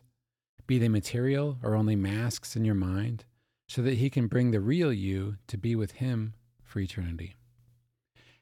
be 0.68 0.78
they 0.78 0.88
material 0.88 1.58
or 1.62 1.76
only 1.76 1.98
masks 1.98 2.56
in 2.56 2.64
your 2.64 2.76
mind, 2.76 3.26
so 3.68 3.82
that 3.82 3.98
he 3.98 4.10
can 4.10 4.28
bring 4.28 4.52
the 4.52 4.62
real 4.62 4.94
you 4.94 5.36
to 5.48 5.58
be 5.58 5.76
with 5.76 5.92
him 5.92 6.34
for 6.64 6.80
eternity. 6.80 7.36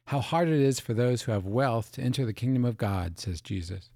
How 0.06 0.20
hard 0.20 0.48
it 0.48 0.62
is 0.62 0.80
for 0.80 0.94
those 0.94 1.24
who 1.24 1.32
have 1.32 1.44
wealth 1.44 1.92
to 1.94 2.04
enter 2.04 2.24
the 2.24 2.32
kingdom 2.32 2.64
of 2.64 2.78
God, 2.78 3.18
says 3.18 3.42
Jesus. 3.42 3.90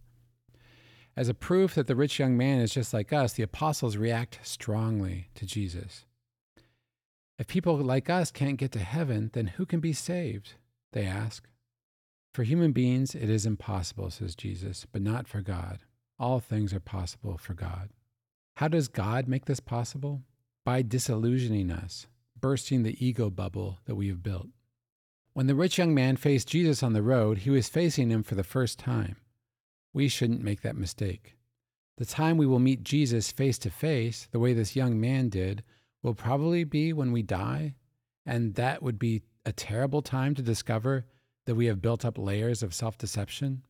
As 1.16 1.30
a 1.30 1.36
proof 1.36 1.76
that 1.76 1.86
the 1.86 1.96
rich 1.96 2.18
young 2.18 2.36
man 2.36 2.60
is 2.60 2.74
just 2.74 2.92
like 2.92 3.14
us, 3.14 3.34
the 3.34 3.44
apostles 3.44 3.98
react 3.98 4.40
strongly 4.42 5.30
to 5.36 5.46
Jesus. 5.46 6.06
If 7.38 7.46
people 7.46 7.78
like 7.78 8.10
us 8.10 8.32
can't 8.32 8.58
get 8.58 8.72
to 8.72 8.80
heaven, 8.80 9.30
then 9.34 9.46
who 9.46 9.68
can 9.68 9.80
be 9.80 9.94
saved? 9.94 10.54
They 10.94 11.06
ask. 11.06 11.48
For 12.34 12.44
human 12.44 12.72
beings, 12.72 13.14
it 13.14 13.30
is 13.30 13.46
impossible, 13.46 14.10
says 14.10 14.36
Jesus, 14.36 14.88
but 14.92 15.02
not 15.02 15.28
for 15.28 15.42
God. 15.42 15.80
All 16.18 16.40
things 16.40 16.74
are 16.74 16.80
possible 16.80 17.38
for 17.38 17.54
God. 17.54 17.90
How 18.56 18.68
does 18.68 18.88
God 18.88 19.28
make 19.28 19.46
this 19.46 19.60
possible? 19.60 20.22
By 20.66 20.82
disillusioning 20.82 21.72
us, 21.72 22.08
bursting 22.40 22.84
the 22.84 23.06
ego 23.06 23.30
bubble 23.30 23.80
that 23.86 23.96
we 23.96 24.08
have 24.08 24.24
built. 24.24 24.48
When 25.34 25.48
the 25.48 25.56
rich 25.56 25.78
young 25.78 25.94
man 25.94 26.16
faced 26.16 26.48
Jesus 26.48 26.84
on 26.84 26.94
the 26.94 27.02
road, 27.02 27.40
he 27.40 27.50
was 27.50 27.68
facing 27.68 28.10
him 28.10 28.24
for 28.24 28.36
the 28.36 28.44
first 28.44 28.80
time. 28.80 29.18
We 29.92 30.08
shouldn't 30.08 30.44
make 30.44 30.62
that 30.62 30.76
mistake. 30.76 31.36
The 31.98 32.06
time 32.06 32.38
we 32.38 32.48
will 32.48 32.60
meet 32.60 32.84
Jesus 32.84 33.32
face 33.32 33.58
to 33.60 33.70
face, 33.70 34.28
the 34.32 34.40
way 34.40 34.54
this 34.54 34.76
young 34.76 35.00
man 35.00 35.30
did, 35.30 35.64
will 36.02 36.16
probably 36.16 36.64
be 36.64 36.94
when 36.94 37.12
we 37.12 37.22
die, 37.22 37.76
and 38.26 38.56
that 38.56 38.82
would 38.82 38.98
be 38.98 39.22
a 39.46 39.52
terrible 39.52 40.02
time 40.02 40.36
to 40.36 40.42
discover 40.42 41.06
that 41.46 41.56
we 41.56 41.66
have 41.66 41.82
built 41.82 42.06
up 42.06 42.18
layers 42.18 42.64
of 42.64 42.74
self 42.74 42.98
deception. 42.98 43.64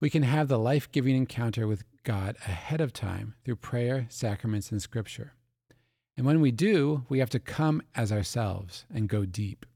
We 0.00 0.10
can 0.10 0.22
have 0.22 0.48
the 0.48 0.58
life 0.58 0.90
giving 0.90 1.16
encounter 1.16 1.66
with 1.66 1.84
God 2.04 2.36
ahead 2.46 2.80
of 2.80 2.92
time 2.92 3.34
through 3.44 3.56
prayer, 3.56 4.06
sacraments, 4.08 4.70
and 4.72 4.80
scripture. 4.80 5.34
And 6.16 6.26
when 6.26 6.40
we 6.40 6.50
do, 6.50 7.04
we 7.08 7.18
have 7.18 7.30
to 7.30 7.38
come 7.38 7.82
as 7.94 8.12
ourselves 8.12 8.84
and 8.92 9.08
go 9.08 9.24
deep. 9.24 9.66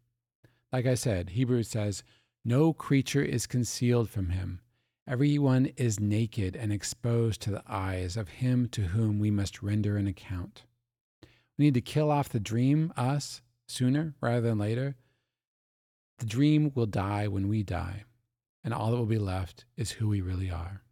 Like 0.72 0.87
I 0.87 0.94
said, 0.94 1.30
Hebrews 1.30 1.68
says, 1.68 2.02
No 2.44 2.72
creature 2.72 3.22
is 3.22 3.46
concealed 3.46 4.10
from 4.10 4.30
him. 4.30 4.60
Everyone 5.06 5.66
is 5.76 6.00
naked 6.00 6.56
and 6.56 6.72
exposed 6.72 7.42
to 7.42 7.50
the 7.50 7.62
eyes 7.68 8.16
of 8.16 8.28
him 8.28 8.68
to 8.70 8.82
whom 8.82 9.18
we 9.18 9.30
must 9.30 9.62
render 9.62 9.96
an 9.96 10.06
account. 10.06 10.64
We 11.58 11.66
need 11.66 11.74
to 11.74 11.80
kill 11.82 12.10
off 12.10 12.30
the 12.30 12.40
dream, 12.40 12.92
us, 12.96 13.42
sooner 13.66 14.14
rather 14.20 14.40
than 14.40 14.58
later. 14.58 14.96
The 16.18 16.27
dream 16.27 16.72
will 16.74 16.87
die 16.87 17.29
when 17.29 17.48
we 17.48 17.62
die, 17.62 18.05
and 18.62 18.72
all 18.72 18.90
that 18.90 18.96
will 18.96 19.07
be 19.07 19.18
left 19.18 19.64
is 19.77 19.92
who 19.92 20.09
we 20.09 20.20
really 20.20 20.50
are. 20.50 20.83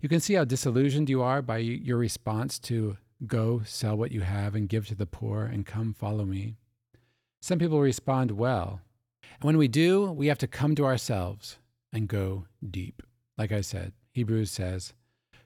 You 0.00 0.08
can 0.08 0.20
see 0.20 0.34
how 0.34 0.44
disillusioned 0.44 1.10
you 1.10 1.22
are 1.22 1.42
by 1.42 1.58
your 1.58 1.98
response 1.98 2.58
to 2.60 2.96
go, 3.26 3.62
sell 3.64 3.96
what 3.96 4.12
you 4.12 4.20
have, 4.20 4.54
and 4.54 4.68
give 4.68 4.86
to 4.88 4.94
the 4.94 5.06
poor, 5.06 5.44
and 5.44 5.66
come 5.66 5.92
follow 5.92 6.24
me. 6.24 6.56
Some 7.40 7.58
people 7.58 7.80
respond 7.80 8.32
well. 8.32 8.80
And 9.22 9.44
when 9.44 9.58
we 9.58 9.68
do, 9.68 10.10
we 10.12 10.28
have 10.28 10.38
to 10.38 10.46
come 10.46 10.74
to 10.76 10.86
ourselves 10.86 11.58
and 11.92 12.08
go 12.08 12.46
deep. 12.68 13.02
Like 13.36 13.52
I 13.52 13.60
said, 13.60 13.92
Hebrews 14.12 14.50
says, 14.50 14.92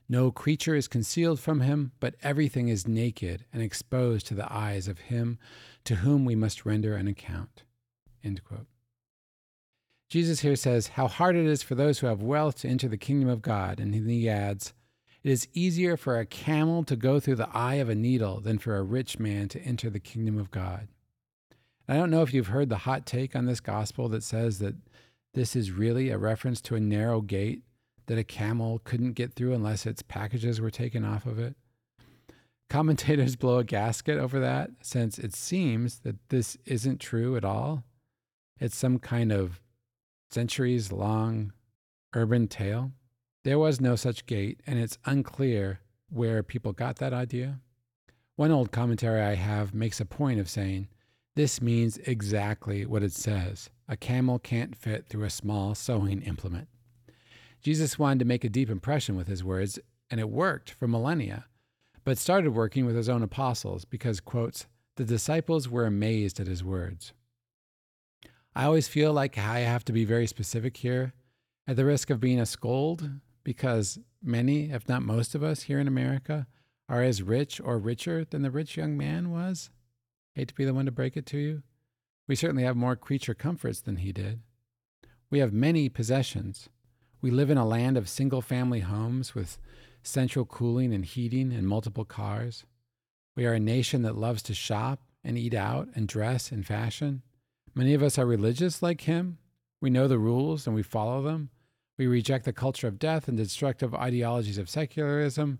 No 0.08 0.30
creature 0.30 0.74
is 0.74 0.88
concealed 0.88 1.40
from 1.40 1.60
him, 1.60 1.92
but 2.00 2.16
everything 2.22 2.68
is 2.68 2.88
naked 2.88 3.44
and 3.52 3.62
exposed 3.62 4.26
to 4.26 4.34
the 4.34 4.50
eyes 4.52 4.88
of 4.88 4.98
him 4.98 5.38
to 5.84 5.96
whom 5.96 6.24
we 6.24 6.34
must 6.34 6.64
render 6.64 6.94
an 6.94 7.08
account. 7.08 7.64
End 8.24 8.42
quote. 8.44 8.66
Jesus 10.08 10.40
here 10.40 10.56
says 10.56 10.88
how 10.88 11.08
hard 11.08 11.36
it 11.36 11.46
is 11.46 11.62
for 11.62 11.74
those 11.74 11.98
who 11.98 12.06
have 12.06 12.22
wealth 12.22 12.60
to 12.60 12.68
enter 12.68 12.86
the 12.86 12.98
kingdom 12.98 13.28
of 13.28 13.40
God. 13.40 13.80
And 13.80 13.94
he 13.94 14.28
adds, 14.28 14.74
It 15.22 15.30
is 15.30 15.48
easier 15.54 15.96
for 15.96 16.18
a 16.18 16.26
camel 16.26 16.84
to 16.84 16.96
go 16.96 17.18
through 17.18 17.36
the 17.36 17.48
eye 17.54 17.76
of 17.76 17.88
a 17.88 17.94
needle 17.94 18.40
than 18.40 18.58
for 18.58 18.76
a 18.76 18.82
rich 18.82 19.18
man 19.18 19.48
to 19.48 19.60
enter 19.62 19.88
the 19.88 20.00
kingdom 20.00 20.38
of 20.38 20.50
God. 20.50 20.88
I 21.88 21.94
don't 21.94 22.10
know 22.10 22.22
if 22.22 22.32
you've 22.34 22.48
heard 22.48 22.68
the 22.68 22.78
hot 22.78 23.06
take 23.06 23.34
on 23.34 23.46
this 23.46 23.60
gospel 23.60 24.08
that 24.10 24.22
says 24.22 24.58
that 24.58 24.76
this 25.34 25.56
is 25.56 25.70
really 25.70 26.10
a 26.10 26.18
reference 26.18 26.60
to 26.62 26.76
a 26.76 26.80
narrow 26.80 27.20
gate 27.22 27.62
that 28.06 28.18
a 28.18 28.24
camel 28.24 28.80
couldn't 28.84 29.12
get 29.12 29.32
through 29.34 29.54
unless 29.54 29.86
its 29.86 30.02
packages 30.02 30.60
were 30.60 30.70
taken 30.70 31.04
off 31.04 31.24
of 31.24 31.38
it. 31.38 31.56
Commentators 32.68 33.36
blow 33.36 33.58
a 33.58 33.64
gasket 33.64 34.18
over 34.18 34.40
that 34.40 34.70
since 34.82 35.18
it 35.18 35.34
seems 35.34 36.00
that 36.00 36.16
this 36.28 36.56
isn't 36.66 37.00
true 37.00 37.36
at 37.36 37.44
all. 37.44 37.84
It's 38.62 38.76
some 38.76 39.00
kind 39.00 39.32
of 39.32 39.60
centuries 40.30 40.92
long 40.92 41.52
urban 42.14 42.46
tale. 42.46 42.92
There 43.42 43.58
was 43.58 43.80
no 43.80 43.96
such 43.96 44.24
gate, 44.26 44.60
and 44.68 44.78
it's 44.78 44.98
unclear 45.04 45.80
where 46.10 46.44
people 46.44 46.72
got 46.72 46.98
that 46.98 47.12
idea. 47.12 47.58
One 48.36 48.52
old 48.52 48.70
commentary 48.70 49.20
I 49.20 49.34
have 49.34 49.74
makes 49.74 49.98
a 49.98 50.04
point 50.04 50.38
of 50.38 50.48
saying 50.48 50.86
this 51.34 51.60
means 51.60 51.98
exactly 52.06 52.86
what 52.86 53.02
it 53.02 53.12
says 53.12 53.68
a 53.88 53.96
camel 53.96 54.38
can't 54.38 54.76
fit 54.76 55.08
through 55.08 55.24
a 55.24 55.30
small 55.30 55.74
sewing 55.74 56.22
implement. 56.22 56.68
Jesus 57.62 57.98
wanted 57.98 58.20
to 58.20 58.26
make 58.26 58.44
a 58.44 58.48
deep 58.48 58.70
impression 58.70 59.16
with 59.16 59.26
his 59.26 59.42
words, 59.42 59.80
and 60.08 60.20
it 60.20 60.30
worked 60.30 60.70
for 60.70 60.86
millennia, 60.86 61.46
but 62.04 62.16
started 62.16 62.52
working 62.52 62.86
with 62.86 62.94
his 62.94 63.08
own 63.08 63.24
apostles 63.24 63.84
because, 63.84 64.20
quotes, 64.20 64.68
the 64.94 65.04
disciples 65.04 65.68
were 65.68 65.84
amazed 65.84 66.38
at 66.38 66.46
his 66.46 66.62
words. 66.62 67.12
I 68.54 68.64
always 68.64 68.88
feel 68.88 69.12
like 69.12 69.38
I 69.38 69.60
have 69.60 69.84
to 69.86 69.92
be 69.92 70.04
very 70.04 70.26
specific 70.26 70.76
here, 70.76 71.14
at 71.66 71.76
the 71.76 71.84
risk 71.84 72.10
of 72.10 72.20
being 72.20 72.40
a 72.40 72.46
scold, 72.46 73.08
because 73.44 73.98
many, 74.22 74.70
if 74.70 74.88
not 74.88 75.02
most 75.02 75.34
of 75.34 75.42
us 75.42 75.62
here 75.62 75.78
in 75.78 75.88
America, 75.88 76.46
are 76.88 77.02
as 77.02 77.22
rich 77.22 77.60
or 77.60 77.78
richer 77.78 78.24
than 78.24 78.42
the 78.42 78.50
rich 78.50 78.76
young 78.76 78.96
man 78.96 79.30
was. 79.30 79.70
Hate 80.34 80.48
to 80.48 80.54
be 80.54 80.64
the 80.64 80.74
one 80.74 80.86
to 80.86 80.92
break 80.92 81.16
it 81.16 81.26
to 81.26 81.38
you. 81.38 81.62
We 82.28 82.36
certainly 82.36 82.64
have 82.64 82.76
more 82.76 82.96
creature 82.96 83.34
comforts 83.34 83.80
than 83.80 83.96
he 83.96 84.12
did. 84.12 84.40
We 85.30 85.38
have 85.38 85.52
many 85.52 85.88
possessions. 85.88 86.68
We 87.22 87.30
live 87.30 87.48
in 87.48 87.58
a 87.58 87.66
land 87.66 87.96
of 87.96 88.08
single 88.08 88.42
family 88.42 88.80
homes 88.80 89.34
with 89.34 89.58
central 90.02 90.44
cooling 90.44 90.92
and 90.92 91.04
heating 91.04 91.52
and 91.52 91.66
multiple 91.66 92.04
cars. 92.04 92.64
We 93.34 93.46
are 93.46 93.54
a 93.54 93.60
nation 93.60 94.02
that 94.02 94.18
loves 94.18 94.42
to 94.42 94.54
shop 94.54 95.00
and 95.24 95.38
eat 95.38 95.54
out 95.54 95.88
and 95.94 96.06
dress 96.06 96.52
in 96.52 96.64
fashion. 96.64 97.22
Many 97.74 97.94
of 97.94 98.02
us 98.02 98.18
are 98.18 98.26
religious 98.26 98.82
like 98.82 99.02
him. 99.02 99.38
We 99.80 99.90
know 99.90 100.06
the 100.06 100.18
rules 100.18 100.66
and 100.66 100.76
we 100.76 100.82
follow 100.82 101.22
them. 101.22 101.50
We 101.98 102.06
reject 102.06 102.44
the 102.44 102.52
culture 102.52 102.86
of 102.86 102.98
death 102.98 103.28
and 103.28 103.36
destructive 103.36 103.94
ideologies 103.94 104.58
of 104.58 104.68
secularism, 104.68 105.58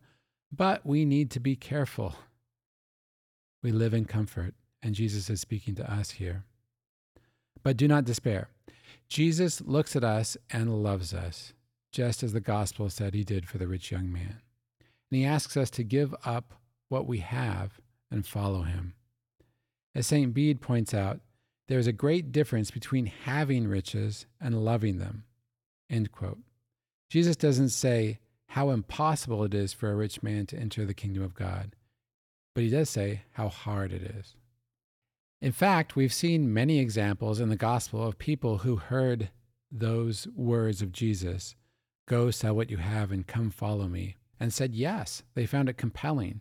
but 0.51 0.85
we 0.85 1.05
need 1.05 1.31
to 1.33 1.41
be 1.41 1.57
careful. 1.57 2.15
We 3.63 3.73
live 3.73 3.95
in 3.95 4.05
comfort 4.05 4.55
and 4.83 4.95
Jesus 4.95 5.31
is 5.31 5.41
speaking 5.41 5.75
to 5.77 5.93
us 5.93 6.13
here. 6.13 6.45
But 7.63 7.77
do 7.77 7.87
not 7.87 8.05
despair. 8.05 8.49
Jesus 9.09 9.61
looks 9.61 9.95
at 9.95 10.05
us 10.05 10.37
and 10.51 10.83
loves 10.83 11.15
us, 11.15 11.53
just 11.93 12.23
as 12.23 12.33
the 12.33 12.41
gospel 12.41 12.91
said 12.91 13.15
he 13.15 13.25
did 13.25 13.49
for 13.49 13.59
the 13.59 13.69
rich 13.69 13.91
young 13.91 14.11
man. 14.13 14.41
And 15.11 15.21
he 15.21 15.25
asks 15.25 15.57
us 15.57 15.71
to 15.71 15.85
give 15.85 16.15
up 16.25 16.55
what 16.89 17.07
we 17.07 17.19
have 17.19 17.81
and 18.11 18.27
follow 18.27 18.63
him. 18.63 18.95
As 19.95 20.07
St. 20.07 20.33
Bede 20.33 20.61
points 20.61 20.95
out, 20.95 21.21
there 21.69 21.79
is 21.79 21.87
a 21.87 21.93
great 21.93 22.33
difference 22.33 22.71
between 22.71 23.07
having 23.07 23.69
riches 23.69 24.27
and 24.41 24.65
loving 24.65 24.99
them. 24.99 25.25
End 25.89 26.13
quote. 26.13 26.41
Jesus 27.11 27.37
doesn't 27.37 27.71
say 27.71 28.19
how 28.49 28.71
impossible 28.71 29.45
it 29.45 29.55
is 29.55 29.73
for 29.73 29.91
a 29.91 29.97
rich 29.97 30.23
man 30.23 30.47
to 30.47 30.59
enter 30.59 30.85
the 30.85 30.95
kingdom 30.95 31.23
of 31.23 31.35
God, 31.35 31.75
but 32.55 32.65
he 32.65 32.71
does 32.71 32.91
say 32.91 33.23
how 33.33 33.49
hard 33.49 33.93
it 33.93 34.03
is. 34.03 34.35
In 35.41 35.53
fact, 35.53 35.97
we've 35.97 36.13
seen 36.13 36.53
many 36.53 36.79
examples 36.79 37.41
in 37.41 37.49
the 37.49 37.57
gospel 37.57 38.07
of 38.07 38.19
people 38.19 38.59
who 38.59 38.77
heard 38.77 39.31
those 39.71 40.29
words 40.37 40.83
of 40.83 40.93
Jesus 40.93 41.55
Go 42.09 42.31
sell 42.31 42.55
what 42.55 42.71
you 42.71 42.79
have 42.79 43.13
and 43.13 43.27
come 43.27 43.51
follow 43.51 43.87
me, 43.87 44.17
and 44.39 44.53
said 44.53 44.75
yes. 44.75 45.23
They 45.35 45.47
found 45.47 45.69
it 45.69 45.77
compelling. 45.77 46.41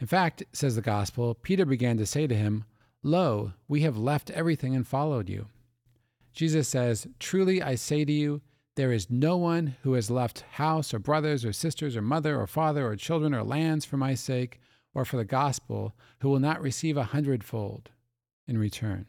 In 0.00 0.06
fact, 0.06 0.44
says 0.52 0.76
the 0.76 0.82
gospel, 0.82 1.34
Peter 1.34 1.64
began 1.64 1.96
to 1.98 2.06
say 2.06 2.26
to 2.26 2.34
him, 2.34 2.64
Lo, 3.08 3.54
we 3.66 3.80
have 3.80 3.96
left 3.96 4.30
everything 4.32 4.76
and 4.76 4.86
followed 4.86 5.30
you. 5.30 5.46
Jesus 6.34 6.68
says, 6.68 7.06
Truly 7.18 7.62
I 7.62 7.74
say 7.74 8.04
to 8.04 8.12
you, 8.12 8.42
there 8.76 8.92
is 8.92 9.10
no 9.10 9.36
one 9.38 9.76
who 9.82 9.94
has 9.94 10.10
left 10.10 10.44
house 10.52 10.92
or 10.92 10.98
brothers 10.98 11.42
or 11.42 11.52
sisters 11.52 11.96
or 11.96 12.02
mother 12.02 12.38
or 12.38 12.46
father 12.46 12.86
or 12.86 12.96
children 12.96 13.34
or 13.34 13.42
lands 13.42 13.86
for 13.86 13.96
my 13.96 14.14
sake 14.14 14.60
or 14.94 15.06
for 15.06 15.16
the 15.16 15.24
gospel 15.24 15.94
who 16.20 16.28
will 16.28 16.38
not 16.38 16.60
receive 16.60 16.98
a 16.98 17.04
hundredfold 17.04 17.88
in 18.46 18.58
return. 18.58 19.06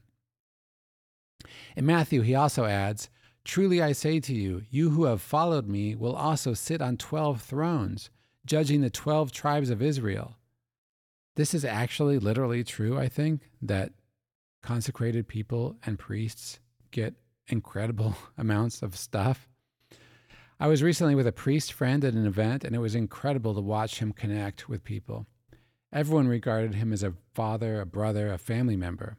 In 1.76 1.86
Matthew, 1.86 2.22
he 2.22 2.34
also 2.34 2.66
adds, 2.66 3.10
Truly 3.44 3.82
I 3.82 3.92
say 3.92 4.22
to 4.22 4.34
you, 4.34 4.64
you 4.70 4.92
who 4.92 5.04
have 5.04 5.22
followed 5.22 5.68
me 5.68 5.94
will 5.94 6.16
also 6.16 6.54
sit 6.54 6.82
on 6.82 6.96
twelve 6.96 7.42
thrones, 7.42 8.10
judging 8.46 8.80
the 8.80 8.90
twelve 8.90 9.34
tribes 9.34 9.70
of 9.70 9.82
Israel. 9.82 10.38
This 11.40 11.54
is 11.54 11.64
actually 11.64 12.20
literally 12.20 12.66
true, 12.66 12.98
I 12.98 13.08
think, 13.08 13.50
that 13.62 13.94
consecrated 14.62 15.26
people 15.26 15.78
and 15.86 15.98
priests 15.98 16.60
get 16.92 17.14
incredible 17.48 18.18
amounts 18.38 18.82
of 18.82 18.98
stuff. 18.98 19.48
I 20.60 20.68
was 20.68 20.84
recently 20.84 21.16
with 21.16 21.26
a 21.26 21.32
priest 21.32 21.72
friend 21.72 22.04
at 22.04 22.14
an 22.14 22.26
event, 22.26 22.66
and 22.66 22.76
it 22.76 22.80
was 22.80 22.94
incredible 22.94 23.54
to 23.54 23.62
watch 23.62 24.00
him 24.00 24.12
connect 24.12 24.68
with 24.68 24.84
people. 24.84 25.28
Everyone 25.94 26.28
regarded 26.28 26.76
him 26.76 26.92
as 26.92 27.04
a 27.04 27.14
father, 27.34 27.80
a 27.80 27.86
brother, 27.86 28.34
a 28.34 28.38
family 28.38 28.76
member. 28.76 29.16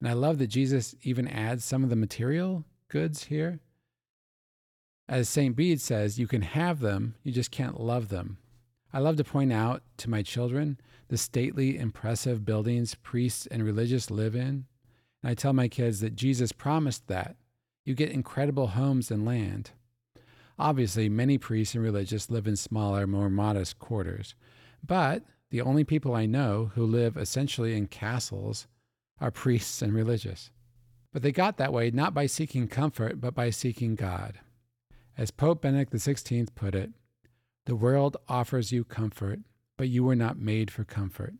And 0.00 0.08
I 0.08 0.12
love 0.12 0.38
that 0.38 0.46
Jesus 0.46 0.94
even 1.02 1.26
adds 1.26 1.64
some 1.64 1.82
of 1.82 1.90
the 1.90 1.96
material 1.96 2.64
goods 2.86 3.24
here. 3.24 3.58
As 5.08 5.28
St. 5.28 5.56
Bede 5.56 5.80
says, 5.80 6.16
you 6.16 6.28
can 6.28 6.42
have 6.42 6.78
them, 6.78 7.16
you 7.24 7.32
just 7.32 7.50
can't 7.50 7.80
love 7.80 8.08
them. 8.08 8.38
I 8.92 8.98
love 8.98 9.16
to 9.16 9.24
point 9.24 9.52
out 9.52 9.82
to 9.98 10.10
my 10.10 10.22
children 10.22 10.78
the 11.08 11.16
stately, 11.16 11.78
impressive 11.78 12.44
buildings 12.44 12.94
priests 12.94 13.46
and 13.46 13.64
religious 13.64 14.10
live 14.10 14.34
in. 14.34 14.66
And 15.22 15.30
I 15.30 15.34
tell 15.34 15.52
my 15.52 15.68
kids 15.68 16.00
that 16.00 16.16
Jesus 16.16 16.52
promised 16.52 17.06
that. 17.08 17.36
You 17.84 17.94
get 17.94 18.10
incredible 18.10 18.68
homes 18.68 19.10
and 19.10 19.24
land. 19.24 19.72
Obviously, 20.58 21.08
many 21.08 21.38
priests 21.38 21.74
and 21.74 21.82
religious 21.82 22.30
live 22.30 22.46
in 22.46 22.56
smaller, 22.56 23.06
more 23.06 23.30
modest 23.30 23.78
quarters. 23.78 24.34
But 24.86 25.22
the 25.50 25.62
only 25.62 25.84
people 25.84 26.14
I 26.14 26.26
know 26.26 26.70
who 26.74 26.84
live 26.84 27.16
essentially 27.16 27.76
in 27.76 27.86
castles 27.86 28.66
are 29.20 29.30
priests 29.30 29.82
and 29.82 29.92
religious. 29.92 30.50
But 31.12 31.22
they 31.22 31.32
got 31.32 31.56
that 31.56 31.72
way 31.72 31.90
not 31.90 32.14
by 32.14 32.26
seeking 32.26 32.68
comfort, 32.68 33.20
but 33.20 33.34
by 33.34 33.50
seeking 33.50 33.94
God. 33.94 34.38
As 35.18 35.30
Pope 35.30 35.62
Benedict 35.62 35.92
XVI 35.92 36.48
put 36.54 36.74
it, 36.74 36.90
the 37.70 37.76
world 37.76 38.16
offers 38.28 38.72
you 38.72 38.82
comfort, 38.82 39.38
but 39.78 39.88
you 39.88 40.02
were 40.02 40.16
not 40.16 40.36
made 40.36 40.72
for 40.72 40.82
comfort. 40.82 41.34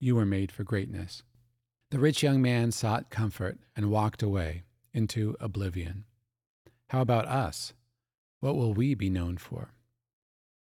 You 0.00 0.16
were 0.16 0.24
made 0.24 0.50
for 0.50 0.64
greatness. 0.64 1.22
The 1.90 1.98
rich 1.98 2.22
young 2.22 2.40
man 2.40 2.72
sought 2.72 3.10
comfort 3.10 3.58
and 3.76 3.90
walked 3.90 4.22
away 4.22 4.62
into 4.94 5.36
oblivion. 5.40 6.04
How 6.88 7.02
about 7.02 7.28
us? 7.28 7.74
What 8.40 8.56
will 8.56 8.72
we 8.72 8.94
be 8.94 9.10
known 9.10 9.36
for? 9.36 9.74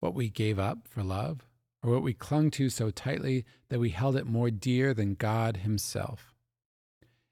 What 0.01 0.13
we 0.13 0.27
gave 0.27 0.59
up 0.59 0.89
for 0.89 1.03
love, 1.03 1.47
or 1.81 1.93
what 1.93 2.03
we 2.03 2.13
clung 2.13 2.51
to 2.51 2.69
so 2.69 2.91
tightly 2.91 3.45
that 3.69 3.79
we 3.79 3.91
held 3.91 4.17
it 4.17 4.27
more 4.27 4.51
dear 4.51 4.93
than 4.93 5.15
God 5.15 5.55
Himself? 5.55 6.33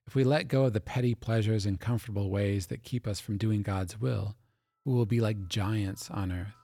If 0.08 0.16
we 0.16 0.24
let 0.24 0.48
go 0.48 0.64
of 0.64 0.72
the 0.72 0.80
petty 0.80 1.14
pleasures 1.14 1.66
and 1.66 1.78
comfortable 1.78 2.30
ways 2.30 2.68
that 2.68 2.84
keep 2.84 3.06
us 3.06 3.20
from 3.20 3.38
doing 3.38 3.64
God's 3.64 4.00
will, 4.00 4.38
we 4.86 4.94
will 4.94 5.06
be 5.06 5.20
like 5.20 5.50
giants 5.50 6.10
on 6.10 6.32
earth. 6.32 6.61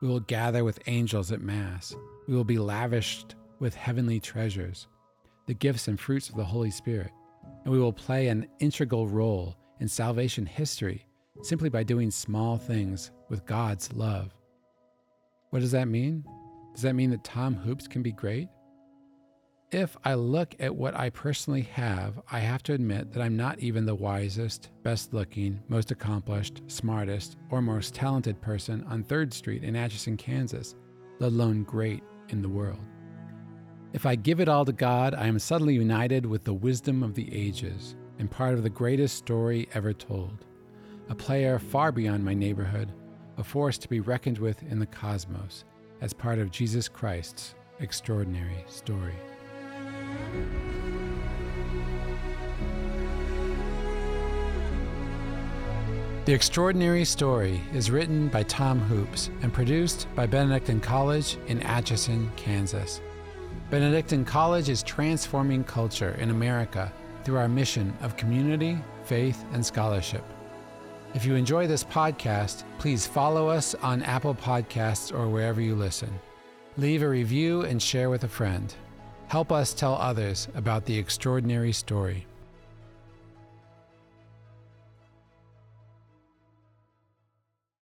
We 0.00 0.08
will 0.08 0.20
gather 0.20 0.62
with 0.62 0.78
angels 0.86 1.32
at 1.32 1.40
Mass. 1.40 1.94
We 2.28 2.34
will 2.34 2.44
be 2.44 2.58
lavished 2.58 3.34
with 3.58 3.74
heavenly 3.74 4.20
treasures, 4.20 4.86
the 5.46 5.54
gifts 5.54 5.88
and 5.88 5.98
fruits 5.98 6.28
of 6.28 6.36
the 6.36 6.44
Holy 6.44 6.70
Spirit, 6.70 7.10
and 7.64 7.72
we 7.72 7.80
will 7.80 7.92
play 7.92 8.28
an 8.28 8.46
integral 8.60 9.08
role 9.08 9.56
in 9.80 9.88
salvation 9.88 10.46
history 10.46 11.04
simply 11.42 11.68
by 11.68 11.82
doing 11.82 12.10
small 12.10 12.56
things 12.56 13.10
with 13.28 13.46
God's 13.46 13.92
love. 13.92 14.34
What 15.50 15.60
does 15.60 15.72
that 15.72 15.88
mean? 15.88 16.24
Does 16.74 16.82
that 16.82 16.94
mean 16.94 17.10
that 17.10 17.24
Tom 17.24 17.54
Hoopes 17.54 17.88
can 17.88 18.02
be 18.02 18.12
great? 18.12 18.48
If 19.70 19.98
I 20.02 20.14
look 20.14 20.56
at 20.60 20.74
what 20.74 20.96
I 20.96 21.10
personally 21.10 21.60
have, 21.72 22.22
I 22.32 22.38
have 22.38 22.62
to 22.62 22.72
admit 22.72 23.12
that 23.12 23.22
I'm 23.22 23.36
not 23.36 23.58
even 23.58 23.84
the 23.84 23.94
wisest, 23.94 24.70
best 24.82 25.12
looking, 25.12 25.60
most 25.68 25.90
accomplished, 25.90 26.62
smartest, 26.68 27.36
or 27.50 27.60
most 27.60 27.92
talented 27.92 28.40
person 28.40 28.82
on 28.88 29.04
3rd 29.04 29.34
Street 29.34 29.64
in 29.64 29.76
Atchison, 29.76 30.16
Kansas, 30.16 30.74
let 31.18 31.32
alone 31.32 31.64
great 31.64 32.02
in 32.30 32.40
the 32.40 32.48
world. 32.48 32.80
If 33.92 34.06
I 34.06 34.14
give 34.14 34.40
it 34.40 34.48
all 34.48 34.64
to 34.64 34.72
God, 34.72 35.12
I 35.12 35.26
am 35.26 35.38
suddenly 35.38 35.74
united 35.74 36.24
with 36.24 36.44
the 36.44 36.54
wisdom 36.54 37.02
of 37.02 37.12
the 37.12 37.28
ages 37.30 37.94
and 38.18 38.30
part 38.30 38.54
of 38.54 38.62
the 38.62 38.70
greatest 38.70 39.18
story 39.18 39.68
ever 39.74 39.92
told. 39.92 40.46
A 41.10 41.14
player 41.14 41.58
far 41.58 41.92
beyond 41.92 42.24
my 42.24 42.32
neighborhood, 42.32 42.90
a 43.36 43.44
force 43.44 43.76
to 43.76 43.88
be 43.88 44.00
reckoned 44.00 44.38
with 44.38 44.62
in 44.62 44.78
the 44.78 44.86
cosmos, 44.86 45.64
as 46.00 46.14
part 46.14 46.38
of 46.38 46.50
Jesus 46.50 46.88
Christ's 46.88 47.54
extraordinary 47.80 48.64
story. 48.66 49.14
The 56.28 56.34
Extraordinary 56.34 57.06
Story 57.06 57.58
is 57.72 57.90
written 57.90 58.28
by 58.28 58.42
Tom 58.42 58.80
Hoopes 58.80 59.30
and 59.40 59.50
produced 59.50 60.06
by 60.14 60.26
Benedictine 60.26 60.78
College 60.78 61.38
in 61.46 61.62
Atchison, 61.62 62.30
Kansas. 62.36 63.00
Benedictine 63.70 64.26
College 64.26 64.68
is 64.68 64.82
transforming 64.82 65.64
culture 65.64 66.16
in 66.20 66.28
America 66.28 66.92
through 67.24 67.38
our 67.38 67.48
mission 67.48 67.96
of 68.02 68.18
community, 68.18 68.76
faith, 69.04 69.42
and 69.52 69.64
scholarship. 69.64 70.22
If 71.14 71.24
you 71.24 71.34
enjoy 71.34 71.66
this 71.66 71.84
podcast, 71.84 72.64
please 72.78 73.06
follow 73.06 73.48
us 73.48 73.74
on 73.76 74.02
Apple 74.02 74.34
Podcasts 74.34 75.18
or 75.18 75.30
wherever 75.30 75.62
you 75.62 75.74
listen. 75.74 76.10
Leave 76.76 77.02
a 77.02 77.08
review 77.08 77.62
and 77.62 77.82
share 77.82 78.10
with 78.10 78.24
a 78.24 78.28
friend. 78.28 78.74
Help 79.28 79.52
us 79.52 79.74
tell 79.74 79.94
others 79.96 80.48
about 80.54 80.86
the 80.86 80.96
extraordinary 80.96 81.72
story. 81.72 82.27